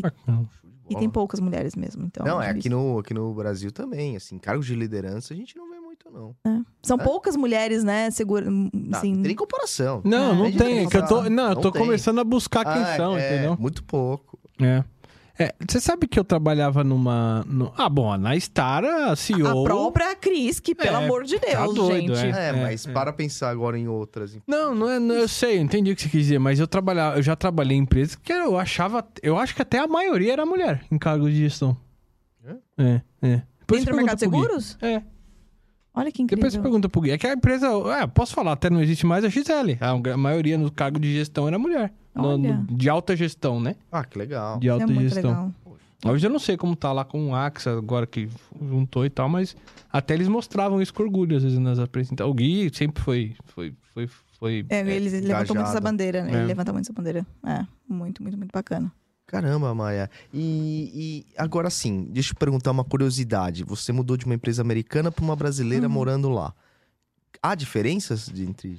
[0.00, 0.48] Bacana.
[0.90, 2.04] E tem poucas mulheres mesmo.
[2.04, 5.36] Então Não, é acho aqui no, aqui no Brasil também, assim, cargos de liderança a
[5.36, 6.34] gente não vê muito, não.
[6.44, 7.02] isso- São É.
[7.04, 8.10] poucas mulheres, né?
[8.10, 10.02] Segura, Tá, assim, não tem nem comparação.
[10.04, 10.66] Não, É, não gente tem.
[10.76, 11.80] tem É que eu tô, não, eu não tô tem.
[11.80, 13.56] começando a buscar quem Ah, são, é, entendeu?
[13.58, 14.38] Muito pouco.
[14.60, 14.84] É.
[15.42, 17.44] É, Você sabe que eu trabalhava numa.
[17.46, 19.46] no- Ah, bom, na Star, a CEO.
[19.60, 22.36] a própria Cris, que, pelo É, amor de Deus, tá doido, gente.
[22.36, 22.92] É, É, mas é.
[22.92, 24.36] para pensar agora em outras.
[24.46, 26.66] Não, não é, não, eu sei, eu entendi o que você quis dizer, mas eu
[26.66, 30.32] trabalhava, eu já trabalhei em empresas que eu achava, eu acho que até a maioria
[30.32, 31.76] era mulher em cargo de gestão.
[32.78, 33.42] É, é.
[33.60, 34.78] Depois Dentro do mercado de seguros?
[34.82, 35.02] É,
[35.94, 36.38] Olha que incrível.
[36.40, 37.10] depois você pergunta pro Gui.
[37.10, 37.66] É que a empresa,
[38.00, 39.76] é, posso falar, até não existe mais a XL.
[39.80, 41.92] A, maioria no cargo de gestão era mulher.
[42.14, 43.76] No- no- de alta gestão, né?
[43.90, 44.58] Ah, que legal.
[44.58, 45.22] De alta é gestão.
[45.22, 45.52] legal.
[46.04, 48.28] Hoje eu não sei como tá lá com o AXA, agora que
[48.60, 49.54] juntou e tal, mas
[49.92, 52.30] até eles mostravam isso com orgulho, às vezes, nas apresentações.
[52.30, 53.36] O Gui sempre foi.
[53.46, 55.80] foi, foi, foi É, eles levantam muito essa engajado.
[55.84, 56.32] bandeira, né?
[56.32, 56.36] É.
[56.38, 57.24] Ele levanta muito essa bandeira.
[57.46, 58.90] É, muito, muito, muito bacana.
[59.32, 60.10] Caramba, Maia.
[60.32, 63.64] E, e agora sim, deixa eu perguntar uma curiosidade.
[63.64, 65.92] Você mudou de uma empresa americana para uma brasileira Uhum.
[65.92, 66.52] morando lá.
[67.42, 68.78] Há diferenças de, entre.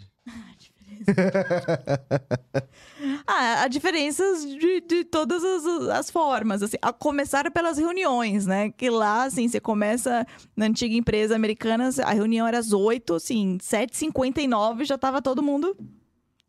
[3.25, 6.77] Ah, há diferenças de, de todas as, as formas, assim.
[6.81, 8.69] A começar pelas reuniões, né?
[8.69, 10.25] Que lá, assim, você começa
[10.55, 15.75] na antiga empresa americana, a reunião era às 8, assim, 7h59 já tava todo mundo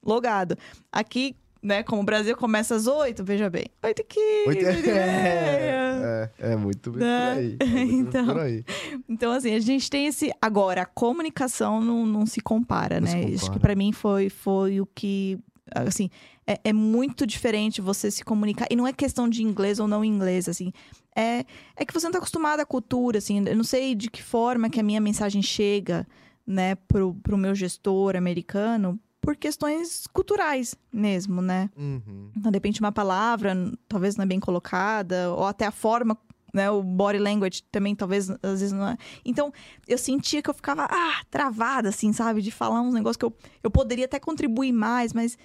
[0.05, 0.57] logado.
[0.93, 1.35] Aqui,
[1.65, 4.83] né, como o Brasil começa às 8, veja bem, 8 e 15, Oito- 8 e
[4.83, 4.95] meia.
[5.01, 7.31] É, é, é muito bem Né?
[7.33, 7.57] por aí.
[7.61, 8.65] É muito Então, por aí.
[9.09, 10.31] Então, assim, a gente tem esse.
[10.43, 13.23] Agora, a comunicação não, não se compara, Não se né?
[13.25, 13.53] Acho compara.
[13.55, 15.39] que pra mim foi, foi o que.
[15.75, 16.11] Assim,
[16.47, 18.67] é, é muito diferente você se comunicar.
[18.71, 20.71] E não é questão de inglês ou não inglês, assim.
[21.17, 21.45] É,
[21.77, 23.43] é que você não tá acostumado à cultura, assim.
[23.49, 26.07] Eu não sei de que forma que a minha mensagem chega,
[26.47, 31.71] né, pro, pro meu gestor americano, por questões culturais mesmo, né?
[31.77, 32.31] Uhum.
[32.37, 33.55] Então, de repente, uma palavra
[33.89, 36.17] talvez não é bem colocada, ou até a forma,
[36.53, 36.71] né?
[36.71, 38.97] O body language também talvez às vezes não é.
[39.25, 39.53] Então,
[39.89, 42.43] eu sentia que eu ficava, ah, travada, assim, sabe?
[42.43, 45.39] De falar uns negócios que eu, eu poderia até contribuir mais, mas.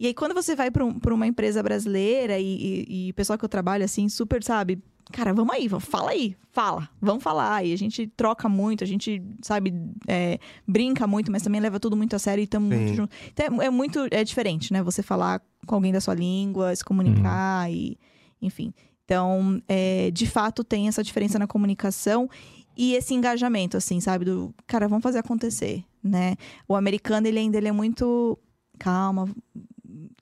[0.00, 2.44] E aí, quando você vai para uma empresa brasileira e,
[2.88, 4.80] e, e o pessoal que eu trabalho, assim, super, sabe?
[5.12, 7.64] Cara, vamos aí, vamos, fala aí, fala, vamos falar.
[7.64, 9.72] E a gente troca muito, a gente, sabe,
[10.06, 13.16] é, brinca muito, mas também leva tudo muito a sério e estamos muito juntos.
[13.32, 14.82] Então, é, é muito, é diferente, né?
[14.82, 17.98] Você falar com alguém da sua língua, se comunicar e,
[18.40, 18.72] enfim.
[19.04, 22.28] Então, é, de fato, tem essa diferença na comunicação
[22.76, 24.26] e esse engajamento, assim, sabe?
[24.26, 26.36] Do, cara, vamos fazer acontecer, né?
[26.68, 28.38] O americano, ele ainda ele é muito
[28.78, 29.28] calma,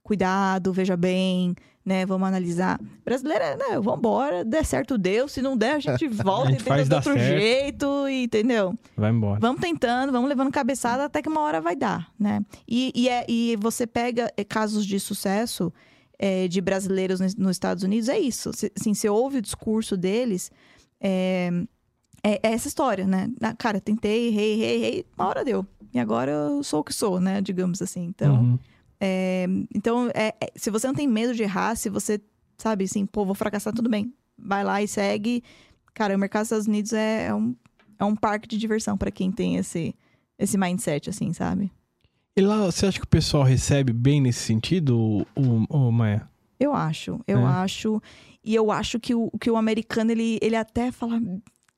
[0.03, 1.55] cuidado, veja bem,
[1.87, 2.05] né?
[2.05, 2.81] Vamos analisar.
[3.05, 3.79] Brasileira, né?
[3.81, 5.29] Vambora, der certo, deu.
[5.29, 7.39] Se não der, a gente volta A e gente tenta faz de outro certo.
[7.41, 8.75] jeito, e- entendeu?
[8.97, 9.39] Vai embora.
[9.41, 12.41] Vamos tentando, vamos levando cabeçada até que uma hora vai dar, né?
[12.69, 15.73] E, e, é- e você pega é, casos de sucesso
[16.19, 18.51] é, de brasileiros nos, nos Estados Unidos, é isso.
[18.53, 20.51] Se- Assim, você ouve o discurso deles,
[21.01, 21.51] é,
[22.25, 23.31] é, é essa história, né?
[23.41, 25.65] Ah, Cara, tentei, errei, errei, errei, uma hora deu.
[25.95, 27.41] E agora eu sou o que sou, né?
[27.41, 28.05] Digamos assim.
[28.07, 28.59] Então, Uhum.
[29.01, 32.21] É, então é, é, se você não tem medo de errar, se você,
[32.59, 34.13] sabe, assim, pô, vou fracassar, tudo bem.
[34.39, 35.43] Vai lá e segue.
[35.95, 37.55] Cara, o mercado dos Estados Unidos é, é um,
[37.99, 39.95] é um parque de diversão pra quem tem esse,
[40.39, 41.71] esse mindset, assim, sabe?
[42.37, 46.29] E lá, você acha que o pessoal recebe bem nesse sentido, o, o, Maia?
[46.61, 47.45] Eu acho, eu É.
[47.45, 48.01] acho.
[48.45, 51.21] E eu acho que o, que o americano, ele, ele até fala.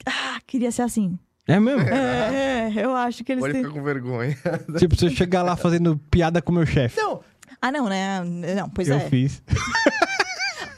[0.04, 1.18] Ah, queria ser assim.
[1.48, 1.80] É mesmo?
[1.80, 3.62] É, é, eu acho que eles Pode têm.
[3.62, 4.36] ficar com vergonha.
[4.78, 6.96] tipo, você chegar lá fazendo piada com o meu chefe.
[7.00, 7.20] Não,
[7.60, 8.22] Ah, não, né?
[8.54, 9.00] Não, pois eu é.
[9.08, 9.42] fiz.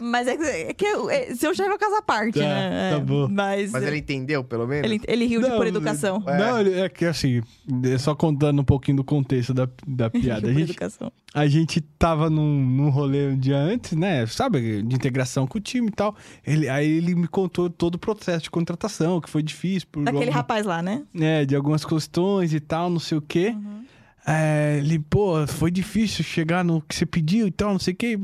[0.01, 2.90] Mas é que, é que eu- é, seu chefe é casa à parte, Tá, né?
[2.92, 3.28] tá bom.
[3.28, 4.84] Mas, mas ele entendeu, pelo menos?
[4.90, 6.22] ele, ele riu de Não, por educação.
[6.26, 6.38] É.
[6.38, 7.42] Não, ele- é que assim,
[7.84, 10.48] é só contando um pouquinho do contexto da, da piada.
[10.48, 11.12] A gente, educação.
[11.34, 14.26] a gente tava num, num rolê um dia antes, né?
[14.26, 16.14] Sabe, de integração com o time e tal.
[16.46, 19.88] Ele, aí ele me contou todo o processo de contratação, que foi difícil.
[19.90, 21.03] Por Daquele algum- rapaz lá, né?
[21.14, 23.55] É, de algumas questões e tal, não sei o quê.
[23.57, 23.80] Uhum.
[24.26, 27.96] É, ele, pô, foi difícil chegar no que você pediu e tal, não sei o
[27.96, 28.18] que.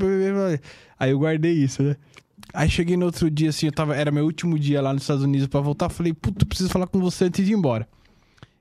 [0.99, 1.95] Aí eu guardei isso, né?
[2.53, 5.23] Aí cheguei no outro dia, assim, eu tava, era meu último dia lá nos Estados
[5.23, 5.89] Unidos pra voltar.
[5.89, 7.87] Falei, puto, preciso falar com você antes de ir embora.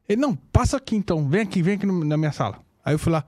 [0.09, 2.59] Ele, não, passa aqui então, vem aqui, vem aqui no- na minha sala.
[2.85, 3.25] Aí eu fui lá,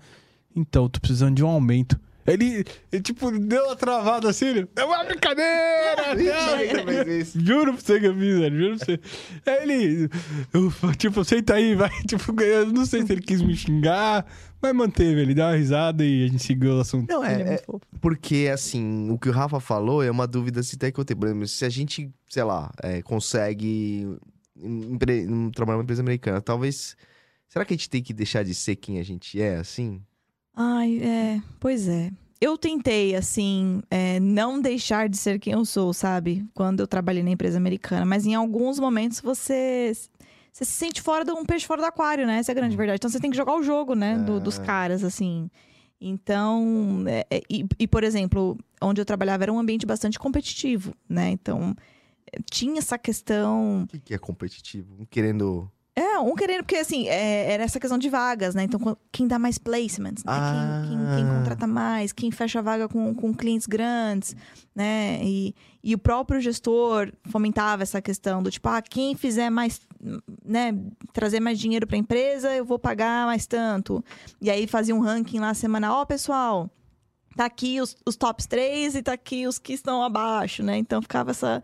[0.54, 1.98] então, tô precisando de um aumento.
[2.32, 6.14] Ele, ele, tipo, deu uma travada assim, ele, é uma brincadeira!
[6.14, 9.00] Não." Juro pra você que eu fiz, velho, juro pra você.
[9.46, 10.08] Aí ele,
[10.52, 11.90] eu, tipo, senta aí, vai.
[12.06, 14.26] Tipo, eu não sei se ele quis me xingar,
[14.60, 17.10] mas manteve, ele deu uma risada e a gente seguiu o assunto.
[17.10, 17.62] Não, é é, é
[18.00, 21.18] porque, assim, o que o Rafa falou é uma dúvida se até que eu tenho.
[21.18, 24.08] Por exemplo, se a gente, sei lá, é, consegue
[24.56, 26.96] empre- trabalhar numa empresa americana, talvez.
[27.48, 30.02] Será que a gente tem que deixar de ser quem a gente é, assim?
[30.60, 32.10] Ai, é, pois é.
[32.40, 36.44] Eu tentei, assim, é, não deixar de ser quem eu sou, sabe?
[36.54, 38.04] Quando eu trabalhei na empresa americana.
[38.04, 39.92] Mas em alguns momentos você,
[40.52, 42.38] você se sente fora de um peixe fora do aquário, né?
[42.38, 42.96] Essa é a grande verdade.
[42.98, 44.16] Então você tem que jogar o jogo, né?
[44.18, 44.62] do- dos Ah.
[44.64, 45.48] caras, assim.
[46.00, 50.92] Então, é, é, e, e, por exemplo, onde eu trabalhava era um ambiente bastante competitivo,
[51.08, 51.30] né?
[51.30, 51.74] Então,
[52.32, 55.06] é, tinha essa questão O que, que é competitivo?
[55.10, 55.68] Querendo.
[55.98, 58.62] É, um querendo, porque assim, é, era essa questão de vagas, né?
[58.64, 60.32] Então, qu- quem dá mais placements, né?
[60.88, 61.38] Quem, quem- quem Ah.
[61.38, 64.36] contrata mais, quem fecha a vaga com, com clientes grandes,
[64.74, 65.18] né?
[65.22, 69.80] E, e o próprio gestor fomentava essa questão do tipo, ah, quem fizer mais,
[70.44, 70.72] né?
[71.12, 74.04] Trazer mais dinheiro para a empresa, eu vou pagar mais tanto.
[74.40, 76.70] E aí fazia um ranking lá semanal, ó, pessoal.
[77.36, 80.76] Tá aqui os, os tops três e tá aqui os que estão abaixo, né?
[80.76, 81.62] Então ficava essa.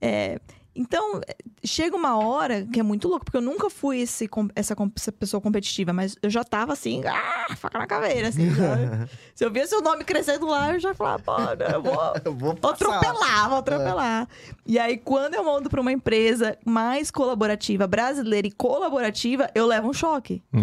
[0.00, 0.38] é,
[0.74, 1.20] então,
[1.62, 5.40] chega uma hora que é muito louco, porque eu nunca fui esse, essa, essa pessoa
[5.40, 8.48] competitiva, mas eu já tava assim, ah, faca na caveira, assim.
[9.34, 11.92] Se eu via seu nome crescendo lá, eu já falava, pô, não, eu vou,
[12.24, 14.28] Eu vou vou atropelar, vou atropelar.
[14.64, 19.88] E aí, quando eu mando pra uma empresa mais colaborativa, brasileira e colaborativa, eu levo
[19.90, 20.58] um choque Ah,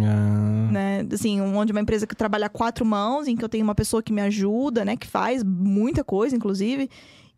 [0.71, 1.05] né?
[1.13, 4.11] Assim, onde uma empresa que trabalha quatro mãos, em que eu tenho uma pessoa que
[4.13, 4.95] me ajuda, né?
[4.95, 6.89] Que faz muita coisa, inclusive.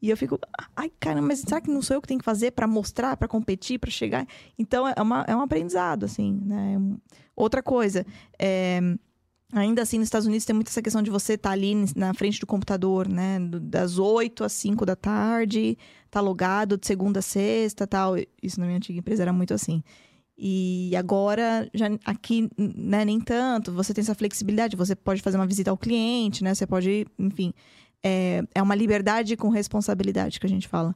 [0.02, 0.39] E eu fico,
[0.76, 3.28] ai, cara, mas será que não sou eu que tenho que fazer pra mostrar, pra
[3.28, 4.26] competir, pra chegar?
[4.58, 6.78] Então, é, uma, é um aprendizado, assim, né?
[7.36, 8.04] Outra coisa,
[8.39, 8.80] é,
[9.54, 12.39] ainda assim, nos Estados Unidos tem muito essa questão de você estar ali na frente
[12.39, 13.38] do computador, né?
[13.62, 15.78] Das 8 às 5 da tarde,
[16.10, 18.16] tá logado de segunda a sexta tal.
[18.41, 19.84] Isso na minha antiga empresa era muito assim.
[20.38, 23.72] E agora, já aqui, né, nem tanto.
[23.74, 24.76] Você tem essa flexibilidade.
[24.76, 26.56] Você pode fazer uma visita ao cliente, né?
[26.56, 27.54] Você pode, enfim.
[28.04, 30.95] É, é uma liberdade com responsabilidade que a gente fala.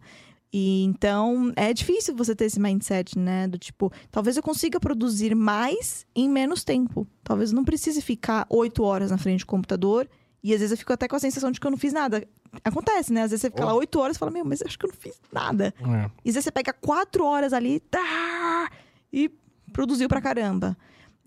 [0.51, 3.47] E então, é difícil você ter esse mindset, né?
[3.47, 7.05] Do tipo, talvez eu consiga produzir mais em menos tempo.
[7.23, 10.07] Talvez eu não precise ficar oito horas na frente do computador.
[10.41, 12.25] E às vezes eu fico até com a sensação de que eu não fiz nada.
[12.63, 13.23] Acontece, né?
[13.23, 13.79] Às vezes você fica lá Oh.
[13.79, 15.73] oito horas e fala, meu, mas eu acho que eu não fiz nada.
[15.81, 16.09] é.
[16.23, 18.69] E às vezes você pega quatro horas ali tá,
[19.11, 19.29] e
[19.73, 20.77] produziu pra caramba.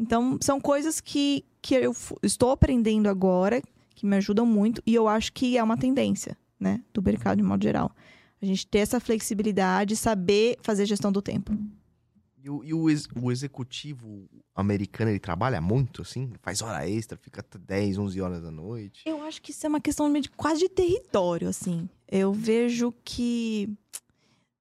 [0.01, 3.61] Então, são coisas que, que eu estou aprendendo agora,
[3.99, 6.83] que me ajudam muito, e eu acho que é uma tendência, né?
[6.95, 7.91] Do mercado de modo geral.
[8.41, 11.53] A gente ter essa flexibilidade, saber fazer gestão do tempo.
[12.43, 16.31] E, o, e o ex- o executivo americano, ele trabalha muito, assim?
[16.41, 19.03] Faz hora extra, fica até 10, 11 horas da noite.
[19.05, 21.89] Eu acho que isso é uma questão de quase de território, assim.
[22.09, 23.69] Eu vejo que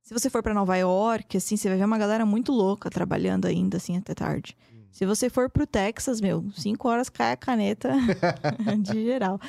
[0.01, 3.45] se você for pra Nova York, assim, você vai ver uma galera muito louca trabalhando
[3.45, 4.57] ainda, assim, até tarde.
[4.97, 7.91] Se você for pro Texas, meu, cinco horas cai a caneta
[8.81, 9.39] de geral.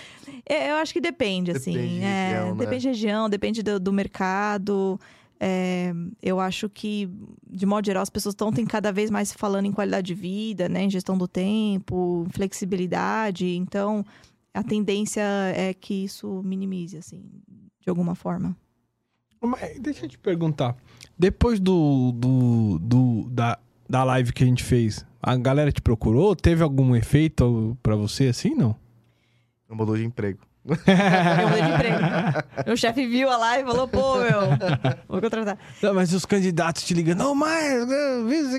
[0.44, 1.72] É, eu acho que depende, assim.
[1.72, 2.58] Depende de é, região, né?
[2.58, 5.00] Depende da região, depende do, do mercado.
[5.40, 7.08] É, eu acho que,
[7.50, 10.68] de modo geral, as pessoas estão cada vez mais se falando em qualidade de vida,
[10.68, 10.82] né?
[10.82, 13.46] Em gestão do tempo, flexibilidade.
[13.56, 14.04] Então,
[14.52, 15.22] a tendência
[15.56, 17.22] é que isso minimize, assim,
[17.80, 18.54] de alguma forma.
[19.40, 20.76] Mas deixa eu te perguntar.
[21.18, 26.34] Depois do, do, do- da, da live que a gente fez, a galera te procurou?
[26.36, 28.74] Teve algum efeito pra você assim, não?
[29.68, 30.38] Não mudou de emprego.
[30.68, 31.98] Eu mudei de emprego.
[32.66, 34.40] Meu chefe viu a live e falou, pô, meu,
[35.08, 35.58] vou contratar.
[35.82, 37.86] Não, mas os candidatos te ligam, não, mas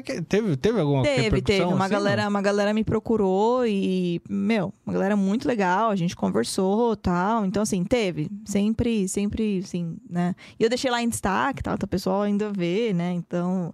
[0.03, 1.63] quer." teve, teve alguma Teve, teve.
[1.65, 5.91] Uma, assim, galera, uma galera me procurou e, meu, uma galera muito legal.
[5.91, 7.45] A gente conversou tal.
[7.45, 8.29] Então, assim, teve.
[8.43, 10.33] Sempre, sempre, assim, né?
[10.59, 13.11] E eu deixei lá em destaque, tal, o pessoal ainda vê, né?
[13.13, 13.73] Então,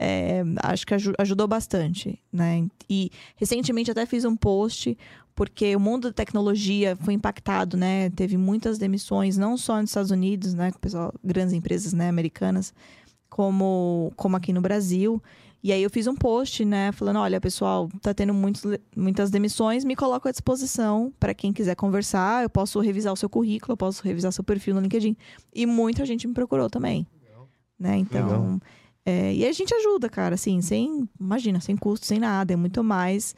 [0.00, 2.66] é, acho que aju- ajudou bastante, né?
[2.88, 4.96] E recentemente até fiz um post
[5.34, 8.08] porque o mundo da tecnologia foi impactado, né?
[8.10, 10.70] Teve muitas demissões, não só nos Estados Unidos, né?
[10.70, 12.08] Com o pessoal, grandes empresas, né?
[12.08, 12.72] Americanas,
[13.28, 15.22] como, como aqui no Brasil.
[15.62, 18.62] E aí eu fiz um post, né, falando, olha, pessoal, tá tendo muitos,
[18.96, 23.28] muitas demissões, me coloco à disposição para quem quiser conversar, eu posso revisar o seu
[23.28, 25.16] currículo, eu posso revisar seu perfil no LinkedIn.
[25.52, 27.04] E muita gente me procurou também.
[27.76, 27.96] Né?
[27.98, 28.60] Então, Legal.
[29.08, 32.84] É, e a gente ajuda, cara, assim, sem, imagina, sem custo, sem nada, é muito
[32.84, 33.34] mais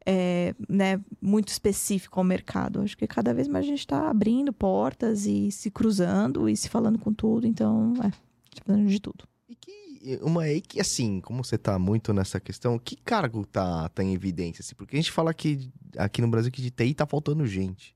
[0.09, 2.81] é, né, muito específico ao mercado.
[2.81, 6.69] Acho que cada vez mais a gente está abrindo portas e se cruzando e se
[6.69, 7.45] falando com tudo.
[7.45, 8.11] Então, é,
[8.65, 9.25] fazendo de tudo.
[9.49, 9.86] E que.
[10.21, 14.13] Uma e que, assim, como você tá muito nessa questão, que cargo tá, tá em
[14.13, 14.61] evidência?
[14.61, 14.75] Assim?
[14.75, 17.95] Porque a gente fala que aqui no Brasil que de TI tá faltando gente.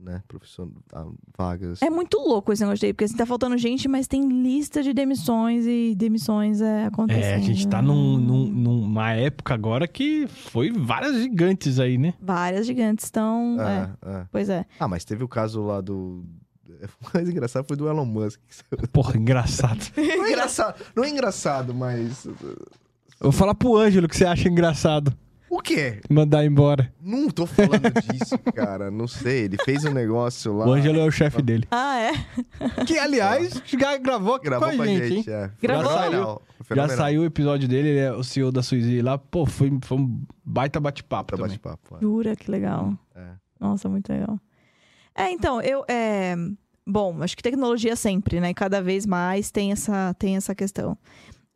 [0.00, 1.82] Né, professor, ah, vagas.
[1.82, 4.80] É muito louco esse negócio de TI, porque assim, tá faltando gente, mas tem lista
[4.80, 7.24] de demissões e demissões é, acontecendo.
[7.24, 12.14] É, a gente tá num, num- numa época agora que foi várias gigantes aí, né?
[12.22, 13.56] Várias gigantes estão.
[13.60, 14.26] é, É, é.
[14.30, 14.64] pois é.
[14.78, 16.24] Ah, mas teve o caso lá do.
[17.02, 18.40] O mais engraçado foi do Elon Musk.
[18.92, 19.80] Porra, engraçado.
[19.96, 22.26] Não é engraçado, não é engraçado, mas.
[22.26, 22.36] Eu
[23.20, 25.12] vou falar pro Ângelo que você acha engraçado
[25.50, 26.00] O quê?
[26.08, 26.92] mandar embora.
[27.02, 28.90] Não tô falando disso, cara.
[28.92, 29.44] Não sei.
[29.46, 30.66] Ele fez um negócio lá.
[30.66, 31.66] O Ângelo é o chefe dele.
[31.70, 32.84] Ah, é?
[32.84, 35.24] Que, aliás, já gravou aqui gravou com a gente, hein?
[35.26, 35.50] é.
[35.60, 35.90] Gravou?
[35.90, 36.96] Fenomenal, Já fenomenal.
[36.96, 39.18] saiu o episódio dele, ele é o CEO da Suzy lá.
[39.18, 41.50] Pô, foi, foi um baita bate-papo Pra também.
[41.50, 41.96] bate-papo.
[41.96, 42.00] é.
[42.00, 42.92] Jura, que legal.
[43.16, 43.30] É.
[43.58, 44.38] Nossa, muito legal.
[45.12, 45.84] É, então, eu.
[45.88, 46.36] É...
[46.90, 48.54] Bom, acho que tecnologia sempre, né?
[48.54, 50.96] Cada vez mais tem essa, tem essa questão.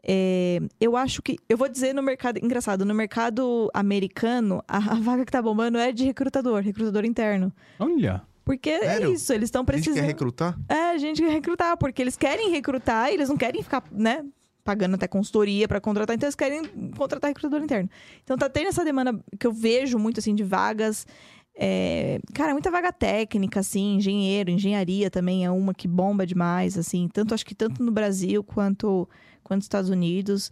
[0.05, 1.39] É, eu acho que.
[1.49, 2.39] Eu vou dizer no mercado.
[2.43, 7.51] Engraçado, no mercado americano, a, a vaga que tá bombando é de recrutador, recrutador interno.
[7.79, 8.23] Olha.
[8.45, 9.09] Porque Sério?
[9.09, 10.01] é isso, eles estão A gente precisando.
[10.03, 10.59] quer recrutar?
[10.69, 14.25] É, a gente quer recrutar, porque eles querem recrutar e eles não querem ficar, né?
[14.65, 16.65] Pagando até consultoria pra contratar, então eles querem
[16.97, 17.89] contratar recrutador interno.
[18.25, 21.07] Então tá tendo essa demanda que eu vejo muito, assim, de vagas.
[21.55, 27.09] É, cara, muita vaga técnica, assim, engenheiro, engenharia também é uma que bomba demais, assim.
[27.13, 29.09] Tanto, acho que tanto no Brasil quanto,
[29.43, 30.51] quanto nos Estados Unidos.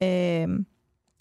[0.00, 0.46] É,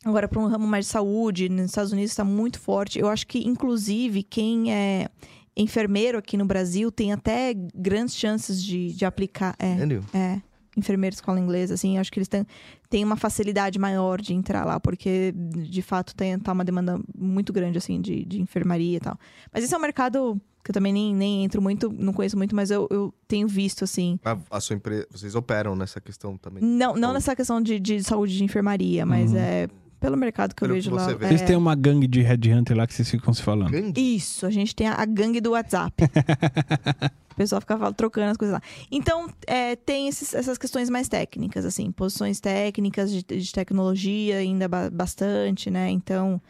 [0.05, 2.99] agora, para um ramo mais de saúde, nos Estados Unidos está muito forte.
[2.99, 5.09] Eu acho que, inclusive, quem é
[5.55, 9.55] enfermeiro aqui no Brasil tem até grandes chances de, de aplicar.
[9.59, 10.05] É, Sério?
[10.13, 10.41] é.
[10.78, 14.80] Enfermeiro de escola inglesa, assim, acho que eles têm, uma facilidade maior de entrar lá,
[14.80, 19.17] porque de fato tem tá uma demanda muito grande, assim, de, de enfermaria e tal.
[19.51, 22.53] Mas esse é um mercado que eu também nem, nem entro muito, não conheço muito,
[22.55, 24.19] mas eu, eu tenho visto, assim.
[24.23, 25.07] A, a sua empresa.
[25.09, 26.61] Vocês operam nessa questão também?
[26.61, 29.38] Não, não nessa questão de, de saúde de enfermaria, mas Uhum.
[29.38, 29.67] é
[29.99, 31.05] pelo mercado que eu Pelo vejo que lá.
[31.05, 31.25] você vê.
[31.25, 33.71] é- Vocês têm uma gangue de headhunter lá que vocês ficam se falando.
[33.71, 34.15] Gangue?
[34.15, 36.03] Isso, a gente tem a, a gangue do WhatsApp.
[37.31, 38.61] o pessoal fica fal- trocando as coisas lá.
[38.91, 44.67] Então, é, tem esses- essas questões mais técnicas, assim, posições técnicas de, de tecnologia ainda
[44.67, 45.89] ba- bastante, né?
[45.89, 46.41] Então,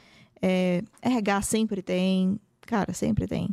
[0.42, 3.50] é, RH sempre tem, cara, sempre tem.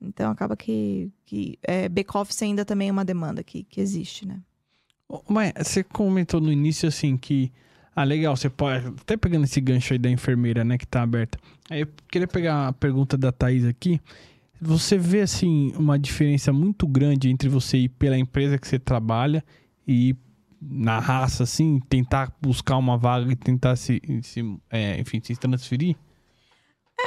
[0.00, 4.38] Então, acaba que, que é, back-office ainda também é uma demanda que, que existe, né?
[5.08, 7.52] Ô, Mas você comentou no início assim que.
[8.00, 8.86] Ah, legal, você pode.
[8.86, 11.38] Até pegando esse gancho aí da enfermeira, né, que tá aberta.
[11.68, 14.00] Aí eu queria pegar a pergunta da Thaís aqui.
[14.58, 19.44] Você vê, assim, uma diferença muito grande entre você ir pela empresa que você trabalha
[19.86, 20.16] e ir
[20.62, 24.40] na raça, assim, tentar buscar uma vaga e tentar se, se
[24.70, 25.94] é, enfim, se transferir?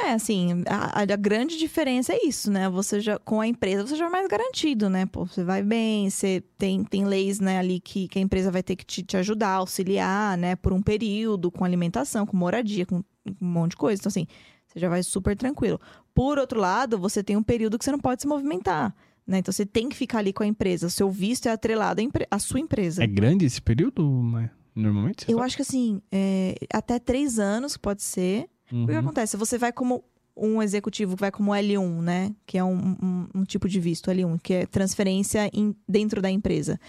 [0.01, 2.69] É, assim, a, a grande diferença é isso, né?
[2.69, 5.05] Você já, com a empresa, você já é mais garantido, né?
[5.05, 8.63] Pô, você vai bem, você tem, tem leis, né, ali que, que a empresa vai
[8.63, 12.97] ter que te, te ajudar, auxiliar, né, por um período, com alimentação, com moradia, com
[12.97, 13.03] um
[13.39, 14.01] monte de coisa.
[14.01, 14.25] Então, assim,
[14.67, 15.79] você já vai super tranquilo.
[16.13, 18.95] Por outro lado, você tem um período que você não pode se movimentar.
[19.25, 19.37] Né?
[19.37, 20.87] Então você tem que ficar ali com a empresa.
[20.87, 23.03] O seu visto é atrelado à, empre- à sua empresa.
[23.03, 25.31] É grande esse período, mas normalmente?
[25.31, 28.49] Eu acho que assim, é, até três anos pode ser.
[28.73, 28.99] O que Uhum.
[28.99, 29.37] acontece?
[29.37, 30.03] Você vai como
[30.35, 32.33] um executivo que vai como L1, né?
[32.45, 36.29] Que é um, um- um tipo de visto L1, que é transferência em- dentro da
[36.31, 36.79] empresa.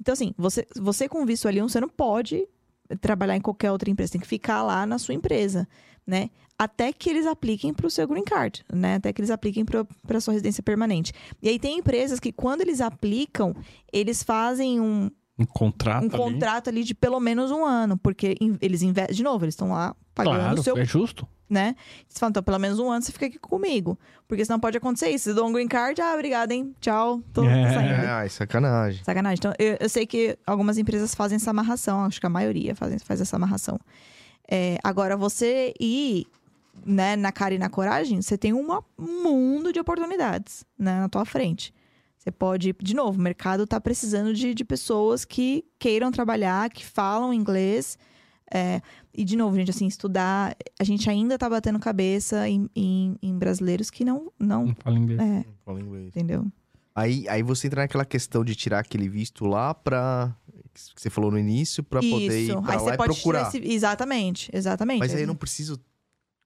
[0.00, 2.46] Então, assim, você, você com visto L1, você não pode
[3.00, 5.66] trabalhar em qualquer outra empresa, tem que ficar lá na sua empresa,
[6.06, 6.30] né?
[6.58, 8.96] Até que eles apliquem para o seu green card, né?
[8.96, 9.84] Até que eles apliquem para
[10.16, 11.12] a sua residência permanente.
[11.42, 13.52] E aí tem empresas que, quando eles aplicam,
[13.92, 15.10] eles fazem um,
[15.42, 16.32] Um contrato um ali.
[16.34, 19.14] contrato ali de pelo menos um ano, porque eles investem.
[19.14, 21.26] De novo, eles estão lá pagando Claro, o seu é justo.
[21.48, 21.74] né?
[22.08, 23.98] Você fala, então, pelo menos um ano você fica aqui comigo.
[24.26, 25.24] Porque senão pode acontecer isso.
[25.24, 26.74] Você dá um green card, ah, obrigada, hein?
[26.80, 27.72] Tchau, tô, tô É.
[27.74, 27.92] saindo.
[27.92, 29.04] É, ai, sacanagem.
[29.04, 29.38] Sacanagem.
[29.38, 32.98] Então, eu, eu sei que algumas empresas fazem essa amarração, acho que a maioria fazem,
[32.98, 33.78] faz essa amarração.
[34.50, 36.26] É, agora, você ir
[36.86, 38.66] né, na cara e na coragem, você tem um
[38.98, 41.72] mundo de oportunidades né, na tua frente.
[42.22, 46.84] Você pode, de novo, o mercado está precisando de, de pessoas que queiram trabalhar, que
[46.86, 47.98] falam inglês.
[48.54, 48.80] É,
[49.12, 50.54] e, de novo, gente, assim, estudar.
[50.78, 54.30] A gente ainda tá batendo cabeça em, em- em brasileiros que não.
[54.38, 55.20] não Não fala inglês.
[55.20, 56.06] é, Fala inglês.
[56.08, 56.46] entendeu?
[56.94, 60.32] Aí, aí você entra naquela questão de tirar aquele visto lá pra.
[60.94, 62.62] que você falou no início, pra poder ir Isso.
[62.62, 63.48] pra Aí lá você e pode procurar.
[63.48, 63.58] esse...
[63.58, 65.00] Exatamente, exatamente.
[65.00, 65.80] Mas aí eu não preciso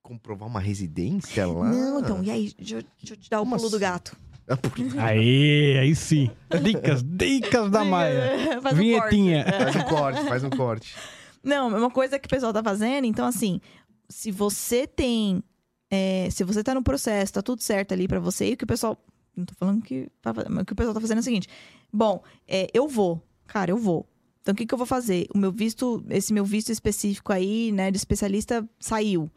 [0.03, 1.69] comprovar uma residência lá.
[1.71, 2.55] Não, então, e aí?
[2.57, 3.81] Deixa eu, deixa eu te dar o Como pulo do assim?
[3.83, 4.17] gato.
[4.99, 6.31] Aí, aí sim.
[6.63, 8.61] Dicas, dicas da Maia.
[8.63, 9.45] Faz um Vinhetinha.
[9.45, 9.59] corte.
[9.59, 10.95] Faz um corte, faz um corte.
[11.43, 13.61] Não, é uma coisa que o pessoal tá fazendo, então assim,
[14.09, 15.43] se você tem.
[15.91, 18.65] é, se você tá no processo, tá tudo certo ali pra você, e o que
[18.65, 18.97] o pessoal.
[19.37, 20.09] Não tô falando que.
[20.23, 21.49] Tá, fazendo, mas o que o pessoal tá fazendo é o seguinte:
[21.93, 23.21] bom, é, eu vou.
[23.47, 24.09] Cara, eu vou.
[24.43, 25.27] Então o que, que eu vou fazer?
[25.35, 29.29] O meu visto, esse meu visto específico aí, né, de especialista saiu.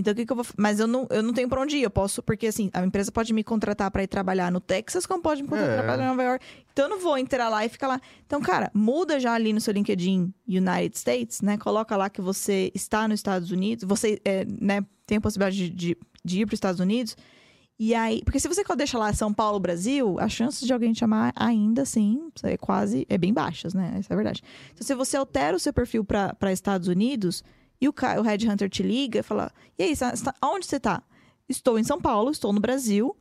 [0.00, 0.44] Então o que, que eu vou.
[0.56, 1.82] Mas eu não, eu não tenho pra onde ir.
[1.82, 5.22] Eu posso, porque assim, a empresa pode me contratar pra ir trabalhar no Texas, como
[5.22, 5.76] pode me contratar É.
[5.76, 6.44] pra trabalhar em Nova York.
[6.72, 8.00] Então eu não vou entrar lá e ficar lá.
[8.26, 11.56] Então, cara, muda já ali no seu LinkedIn United States, né?
[11.58, 15.70] Coloca lá que você está nos Estados Unidos, você é, né, tem a possibilidade de,
[15.70, 17.16] de, de ir para os Estados Unidos.
[17.82, 20.98] E aí, porque se você deixa lá São Paulo, Brasil, as chances de alguém te
[20.98, 23.94] chamar ainda assim é quase, é bem baixas, né?
[23.98, 24.42] Essa é a verdade.
[24.74, 27.42] Então, se você altera o seu perfil para Estados Unidos
[27.80, 31.02] e o, o Headhunter te liga e fala: E aí, você tá- onde você tá?
[31.48, 33.16] Estou em São Paulo, estou no Brasil,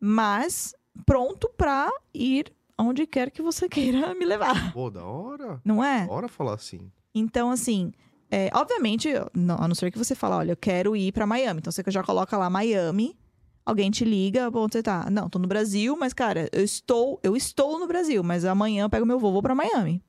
[0.00, 0.74] mas
[1.06, 4.72] pronto para ir aonde quer que você queira me levar.
[4.72, 5.60] Pô, da hora.
[5.64, 6.06] Não é?
[6.06, 6.90] Da hora falar assim.
[7.14, 7.92] Então, assim,
[8.30, 11.58] é, obviamente, não- a não ser que você fale, olha, eu quero ir pra Miami.
[11.60, 13.18] Então, você já coloca lá Miami,
[13.64, 15.08] alguém te liga, onde você tá?
[15.10, 18.90] Não, tô no Brasil, mas, cara, eu estou, eu estou no Brasil, mas amanhã eu
[18.90, 20.02] pego meu voo, vou pra Miami.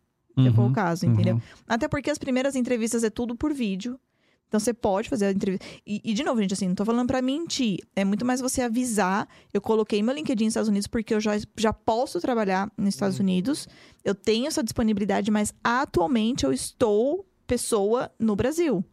[0.44, 1.36] Se for o Uhum, caso, entendeu?
[1.36, 1.42] uhum.
[1.68, 4.00] Até porque as primeiras entrevistas é tudo por vídeo.
[4.48, 5.64] Então você pode fazer a entrevista.
[5.86, 7.78] E, e, de novo, gente, assim, não tô falando pra mentir.
[7.96, 9.28] É muito mais você avisar.
[9.54, 13.20] Eu coloquei meu LinkedIn nos Estados Unidos porque eu já, já posso trabalhar nos Estados
[13.20, 13.68] Unidos.
[14.04, 18.84] Eu tenho essa disponibilidade, mas atualmente eu estou pessoa no Brasil.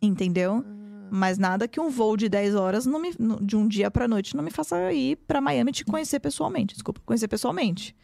[0.00, 0.64] Entendeu?
[1.10, 3.10] Mas nada que um voo de 10 horas não me,
[3.42, 6.74] de um dia pra noite não me faça ir pra Miami te conhecer pessoalmente.
[6.74, 7.94] Desculpa, conhecer pessoalmente.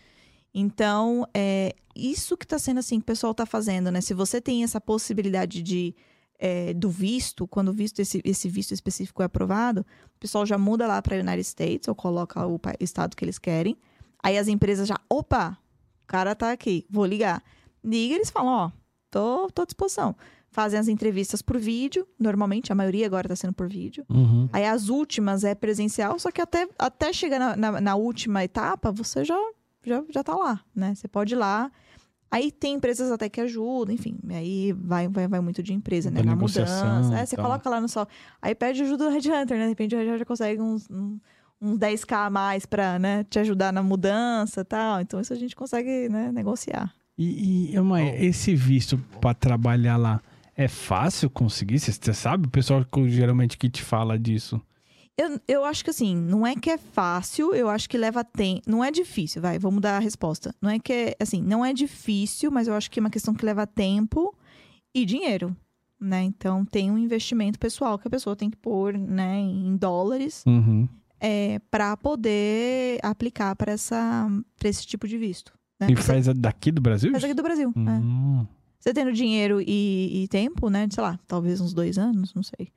[0.54, 4.00] Então, é isso que tá sendo assim que o pessoal tá fazendo, né?
[4.00, 5.94] Se você tem essa possibilidade de
[6.38, 9.82] é, do visto, quando o visto esse, esse visto específico é aprovado,
[10.16, 13.76] o pessoal já muda lá para United States ou coloca o estado que eles querem.
[14.22, 15.58] Aí as empresas já, opa,
[16.02, 17.42] o cara tá aqui, vou ligar.
[17.84, 18.70] Liga, eles falam, ó,
[19.10, 20.16] tô, tô à disposição.
[20.50, 24.04] Fazem as entrevistas por vídeo, normalmente, a maioria agora tá sendo por vídeo.
[24.08, 24.48] Uhum.
[24.52, 28.90] Aí as últimas é presencial, só que até, até chegar na, na, na última etapa,
[28.90, 29.38] você já,
[29.84, 30.94] já, já tá lá, né?
[30.94, 31.70] Você pode ir lá.
[32.30, 34.16] Aí tem empresas até que ajudam, enfim.
[34.28, 36.20] Aí vai, vai, vai muito de empresa, né?
[36.22, 37.10] Da Na mudança.
[37.18, 37.44] É, você tal.
[37.44, 38.06] coloca lá no sol.
[38.40, 39.64] Aí pede ajuda do Red Hunter, né?
[39.64, 40.88] De repente o Red Hunter consegue uns,
[41.60, 45.00] uns 10k a mais pra né, te ajudar na mudança e tal.
[45.00, 46.94] Então isso a gente consegue né, negociar.
[47.18, 48.18] E, e Maia, Bom.
[48.20, 50.22] esse visto pra trabalhar lá
[50.56, 51.80] é fácil conseguir?
[51.80, 52.46] Você- Você sabe?
[52.46, 54.60] O pessoal que geralmente que te fala disso.
[55.20, 58.62] Eu, eu acho que assim, não é que é fácil, eu acho que leva tempo.
[58.66, 60.54] Não é difícil, vai, vou mudar a resposta.
[60.62, 63.34] Não é que é, assim, não é difícil, mas eu acho que é uma questão
[63.34, 64.34] que leva tempo
[64.94, 65.54] e dinheiro,
[66.00, 66.22] né?
[66.22, 70.88] Então tem um investimento pessoal que a pessoa tem que pôr, né, em dólares, Uhum.
[71.20, 75.52] é, para poder aplicar para esse tipo de visto.
[75.78, 75.88] Né?
[75.90, 77.10] E faz daqui do Brasil?
[77.10, 77.70] faz aqui do Brasil.
[77.76, 77.80] é.
[77.80, 78.46] Hum.
[78.78, 80.88] Você tendo dinheiro e, e tempo, né?
[80.90, 82.72] Sei lá, talvez uns dois anos, não sei.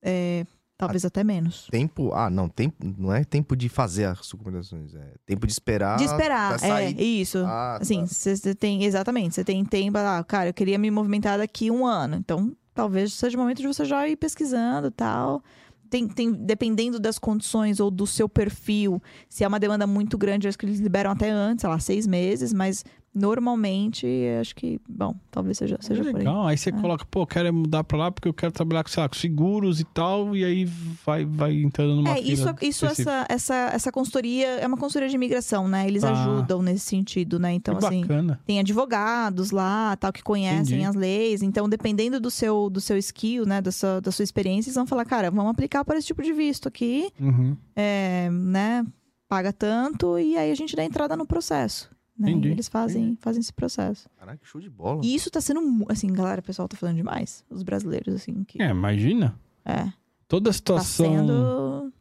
[0.00, 0.46] É,
[0.80, 1.68] Talvez até menos.
[1.70, 2.10] Tempo.
[2.14, 2.74] Ah, não, tempo.
[2.96, 4.94] Não é tempo de fazer as recomendações.
[4.94, 5.98] É tempo de esperar.
[5.98, 7.38] De esperar, é, isso.
[7.46, 8.06] Ah, Assim, tá.
[8.06, 12.16] você tem, exatamente, você tem tempo, ah, cara, eu queria me movimentar daqui um ano.
[12.16, 15.42] Então, talvez seja o momento de você já ir pesquisando e tal.
[15.90, 20.48] Tem, tem, dependendo das condições ou do seu perfil, se é uma demanda muito grande,
[20.48, 24.06] acho que eles liberam até antes, sei lá, seis meses, mas normalmente,
[24.40, 26.14] acho que, bom, talvez seja, seja por aí.
[26.18, 26.46] Legal.
[26.46, 26.72] Aí você É.
[26.72, 29.80] coloca, pô, quero mudar pra lá porque eu quero trabalhar com, sei lá, com seguros
[29.80, 30.36] e tal.
[30.36, 30.64] E aí
[31.04, 33.10] vai, vai entrando numa É, isso, isso específica.
[33.10, 35.86] essa, essa, essa consultoria é uma consultoria de imigração, né?
[35.86, 36.10] Eles Tá.
[36.12, 37.52] ajudam nesse sentido, né?
[37.52, 38.40] Então, que assim, bacana.
[38.46, 40.84] tem advogados lá, tal, que conhecem Entendi.
[40.84, 41.42] as leis.
[41.42, 44.86] Então, dependendo do seu, do seu skill, né, da sua, da sua experiência, eles vão
[44.86, 47.56] falar, cara, vamos aplicar para esse tipo de visto aqui, Uhum.
[47.76, 48.84] é, né?
[49.28, 51.88] Paga tanto e aí a gente dá entrada no processo.
[52.20, 52.30] Né?
[52.30, 52.48] Entendi.
[52.48, 54.08] E eles fazem, fazem esse processo.
[54.18, 55.00] Caraca, show de bola.
[55.04, 57.42] E isso tá sendo, assim, galera, o pessoal tá falando demais.
[57.48, 59.34] Os brasileiros, assim, que É, imagina.
[59.64, 59.90] é,
[60.28, 61.92] Toda a tá situação, sendo...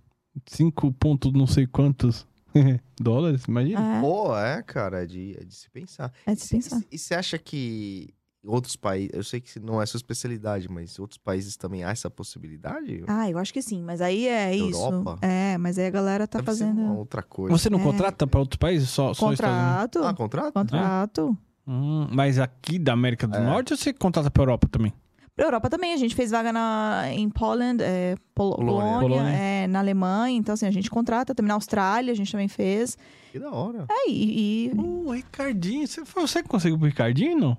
[0.45, 2.27] 5 pontos não sei quantos
[2.99, 3.97] dólares, imagina.
[3.97, 6.11] É, Pô, é, cara, é de, é de se pensar.
[6.25, 6.81] é de se pensar.
[6.91, 8.13] E você acha que
[8.45, 11.89] outros países, eu sei que não é sua especialidade, mas em outros países também há
[11.91, 13.03] essa possibilidade?
[13.07, 15.15] Ah, eu acho que sim, mas aí é Europa?
[15.15, 15.25] isso.
[15.25, 17.57] É, mas aí a galera tá Deve ser fazendo uma outra coisa.
[17.57, 17.83] Você não É.
[17.83, 18.89] contrata pra outros países?
[18.89, 19.99] Só, só contrato.
[20.03, 20.53] Ah, contrato?
[20.53, 21.37] Contrato.
[21.67, 23.41] Hum, mas aqui da América do É.
[23.41, 24.93] Norte ou você contrata pra Europa também?
[25.35, 28.81] Pra Europa também, a gente fez vaga na, em Poland, é, Pol- Polônia.
[28.99, 29.29] Polônia, Polônia.
[29.37, 30.35] é, na Alemanha.
[30.37, 32.97] Então, assim, a gente contrata também na Austrália, a gente também fez.
[33.31, 33.85] Que da hora.
[33.89, 37.57] É, e, e- O Ricardinho, você, foi você que conseguiu pro Ricardinho, não?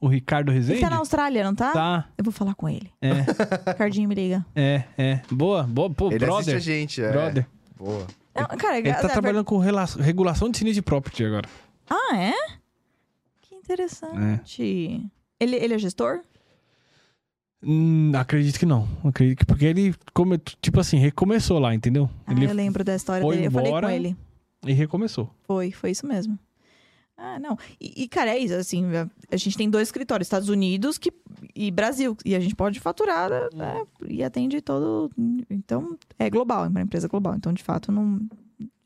[0.00, 0.80] O Ricardo ele Rezende?
[0.80, 1.72] tá na Austrália, não tá?
[1.72, 2.90] Tá, Eu vou falar com ele.
[3.00, 3.24] é,
[3.74, 4.44] Cardinho me liga.
[4.54, 5.20] é, é.
[5.30, 6.56] Boa, boa, pô, Ele assiste brother.
[6.56, 7.10] a gente, é.
[7.10, 7.46] Brother.
[7.78, 8.06] Boa.
[8.34, 11.48] Não, cara, Ele a- tá a- trabalhando com rela- regulação de sinistro de property agora.
[11.88, 12.32] Ah, é?
[13.40, 15.10] Que interessante.
[15.40, 16.20] Ele, ele é gestor?
[17.62, 18.86] Hum, acredito que não.
[19.04, 22.08] Acredito que porque ele, come, tipo assim, recomeçou lá, entendeu?
[22.26, 23.46] Ah, ele eu lembro da história dele.
[23.46, 24.16] Eu falei com ele.
[24.66, 25.30] e recomeçou.
[25.46, 26.38] Foi, foi isso mesmo.
[27.18, 27.56] Ah, não.
[27.80, 28.84] E, e, cara, é isso, assim,
[29.30, 31.10] a- gente tem dois escritórios, Estados Unidos que,
[31.54, 32.16] e Brasil.
[32.24, 33.84] E a gente pode faturar, né?
[34.06, 35.10] E atende todo...
[35.48, 37.34] Então, é global, é uma empresa global.
[37.34, 38.20] Então, de fato, não,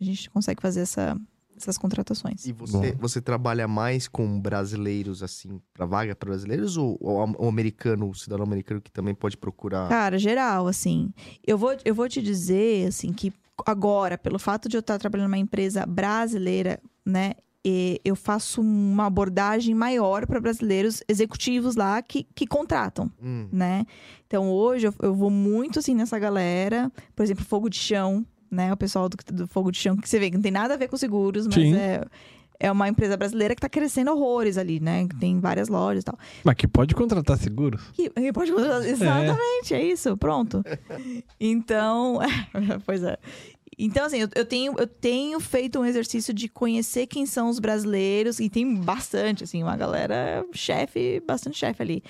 [0.01, 1.19] a gente consegue fazer essa,
[1.57, 2.47] essas contratações.
[2.47, 7.49] E você, você trabalha mais com brasileiros, assim, pra vaga para brasileiros ou o, o
[7.49, 9.89] americano, o cidadão americano que também pode procurar?
[9.89, 11.13] Cara, geral, assim.
[11.45, 13.33] Eu vou, eu vou te dizer, assim, que
[13.67, 17.35] agora, pelo fato de eu estar trabalhando numa empresa brasileira, né?
[17.65, 23.11] E eu faço uma abordagem maior para brasileiros executivos lá que, que contratam.
[23.23, 23.85] Hum, né?
[24.27, 28.73] Então hoje eu, eu vou muito assim nessa galera, por exemplo, fogo de chão, né?
[28.73, 30.77] O pessoal do, do fogo de chão que você vê que não tem nada a
[30.77, 31.75] ver com seguros, mas Sim.
[31.75, 32.03] é
[32.61, 35.09] é uma empresa brasileira que tá crescendo horrores ali, né?
[35.09, 36.19] Que Tem várias lojas e tal.
[36.45, 37.81] Mas que pode contratar seguros.
[37.95, 39.83] Que, que pode Exatamente, é.
[39.83, 40.63] isso, pronto.
[41.41, 42.19] Então,
[42.85, 43.17] pois é.
[43.83, 47.59] Então, assim, eu, eu tenho, eu tenho feito um exercício de conhecer quem são os
[47.59, 52.03] brasileiros, e tem bastante, assim, uma galera chefe, bastante chefe ali.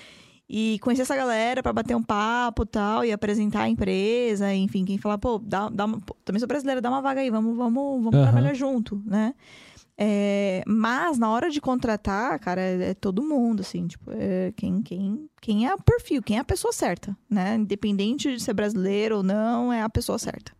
[0.49, 4.83] E conhecer essa galera pra bater um papo e tal, e apresentar a empresa, enfim,
[4.83, 7.55] quem falar, pô, dá, dá uma- pô, também sou brasileira, dá uma vaga aí, vamos,
[7.55, 8.23] vamos, vamos Aham.
[8.23, 9.33] trabalhar junto, né?
[9.97, 14.81] É, mas na hora de contratar, cara, é, é todo mundo, assim, tipo, é quem,
[14.81, 17.55] quem, quem é o perfil, quem é a pessoa certa, né?
[17.55, 20.51] Independente de ser brasileiro ou não, é a pessoa certa.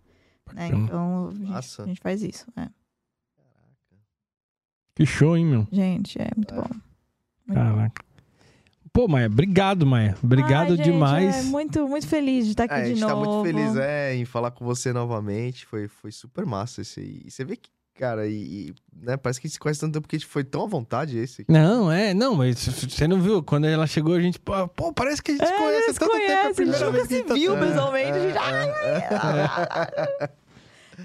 [0.54, 0.68] Né?
[0.70, 2.46] Então, a gente, a gente faz isso.
[2.58, 2.68] é.
[4.96, 5.68] Que show, hein, meu?
[5.72, 6.62] Gente, é muito bom.
[6.62, 6.74] Muito
[7.48, 7.54] bom.
[7.54, 8.04] Caraca.
[8.94, 10.18] Pô, Maia, obrigado, Maia.
[10.22, 11.36] Obrigado Ai, gente, demais.
[11.38, 13.26] É muito, muito feliz de estar aqui É, a de gente tá novo.
[13.44, 15.66] muito feliz é, em falar com você novamente.
[15.66, 17.22] Foi, foi super massa esse aí.
[17.26, 18.34] E você vê que, cara, e,
[18.70, 18.74] e,
[19.06, 20.68] né, parece que a gente se conhece tanto tempo porque a gente foi tão à
[20.68, 21.46] vontade esse.
[21.48, 23.44] Não, é, não, mas você não viu?
[23.44, 25.94] Quando ela chegou, a gente, pô, pô, parece que a gente se É, conhece há
[25.94, 26.16] tanto tempo.
[26.16, 27.60] é a conhecem, a gente primeira nunca vez que se a gente tá- viu É.
[27.68, 28.12] pessoalmente.
[28.12, 28.38] a gente,
[28.84, 30.30] É,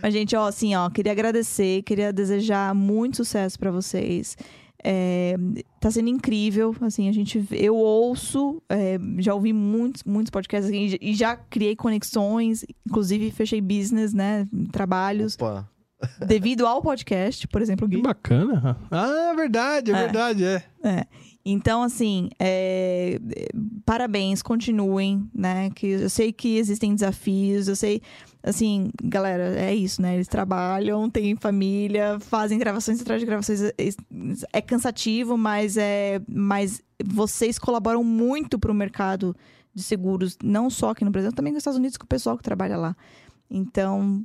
[0.02, 4.36] Mas, gente, ó, assim, ó, queria agradecer, queria desejar muito sucesso pra vocês.
[4.84, 5.36] É,
[5.80, 10.96] tá sendo incrível, assim, a gente, eu ouço, é, já ouvi muitos, muitos podcasts assim,
[11.00, 15.68] e já criei conexões, inclusive fechei business, né, trabalhos, Opa.
[16.26, 18.02] Devido ao podcast, por exemplo, o Que Gui.
[18.02, 18.76] bacana.
[18.90, 20.02] Ah, é verdade, é, É.
[20.02, 20.62] verdade, é.
[21.48, 23.48] Então, assim, é, é,
[23.84, 25.70] parabéns, continuem, né?
[25.70, 28.02] Que eu sei que existem desafios, eu sei,
[28.42, 30.14] assim, galera, é isso, né?
[30.16, 33.62] Eles trabalham, têm família, fazem gravações atrás de gravações.
[33.62, 33.72] É,
[34.52, 39.36] é cansativo, mas é, mas vocês colaboram muito para o mercado
[39.72, 42.42] de seguros, não só aqui no Brasil, também nos Estados Unidos com o pessoal que
[42.42, 42.96] trabalha lá.
[43.48, 44.24] Então,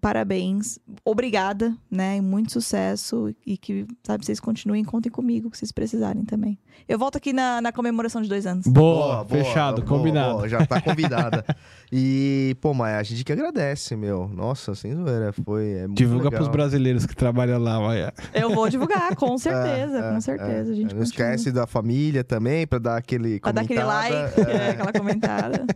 [0.00, 2.16] parabéns, obrigada, né?
[2.16, 6.58] E muito sucesso e que, sabe, vocês continuem, contem comigo, que vocês precisarem também.
[6.88, 8.66] Eu volto aqui na, na comemoração de dois anos.
[8.66, 10.34] Boa, fechado, boa, combinado.
[10.34, 11.44] boa, já tá convidada.
[11.90, 14.28] e, pô, Maia, a gente que agradece, meu.
[14.28, 16.38] Nossa, sem zoeira, foi é muito Divulga legal.
[16.40, 18.12] pros brasileiros que trabalham lá, Maia.
[18.34, 20.52] Eu vou divulgar, com certeza, É, é, com certeza.
[20.52, 20.60] é.
[20.60, 21.04] A gente Não continua.
[21.04, 25.66] esquece da família também, pra dar aquele Pra dar aquele like, É, é, aquela comentada.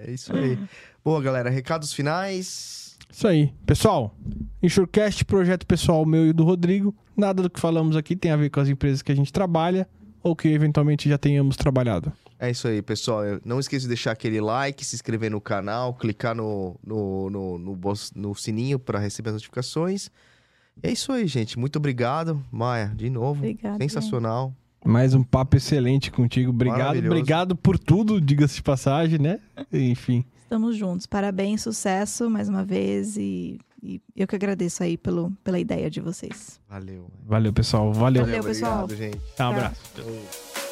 [0.00, 0.58] é isso aí.
[1.04, 2.81] Boa, galera, recados finais.
[3.12, 3.52] Isso aí.
[3.66, 4.16] Pessoal,
[4.62, 6.94] Insurecast, projeto pessoal meu e do Rodrigo.
[7.16, 9.86] Nada do que falamos aqui tem a ver com as empresas que a gente trabalha
[10.22, 12.12] ou que eventualmente já tenhamos trabalhado.
[12.38, 13.24] É isso aí, pessoal.
[13.24, 17.58] Eu- Não esqueça de deixar aquele like, se inscrever no canal, clicar no, no, no,
[17.58, 17.78] no,
[18.16, 20.08] no sininho para receber as notificações.
[20.82, 21.58] E é isso aí, gente.
[21.58, 23.40] Muito obrigado, Maia, de novo.
[23.40, 23.78] Obrigada.
[23.78, 24.54] Sensacional.
[24.84, 26.50] Mais um papo excelente contigo.
[26.50, 29.38] Obrigado, obrigado por tudo, diga-se de passagem, né?
[29.72, 30.24] Enfim.
[30.52, 31.06] Estamos juntos.
[31.06, 33.16] Parabéns, sucesso mais uma vez.
[33.16, 36.60] E, e eu que agradeço aí pelo, pela ideia de vocês.
[36.68, 37.10] Valeu.
[37.24, 37.90] Valeu, pessoal.
[37.90, 38.26] Valeu.
[38.26, 38.84] Valeu, pessoal.
[38.84, 39.40] Obrigado, gente.
[39.40, 39.80] Um abraço.
[39.94, 40.71] Falou.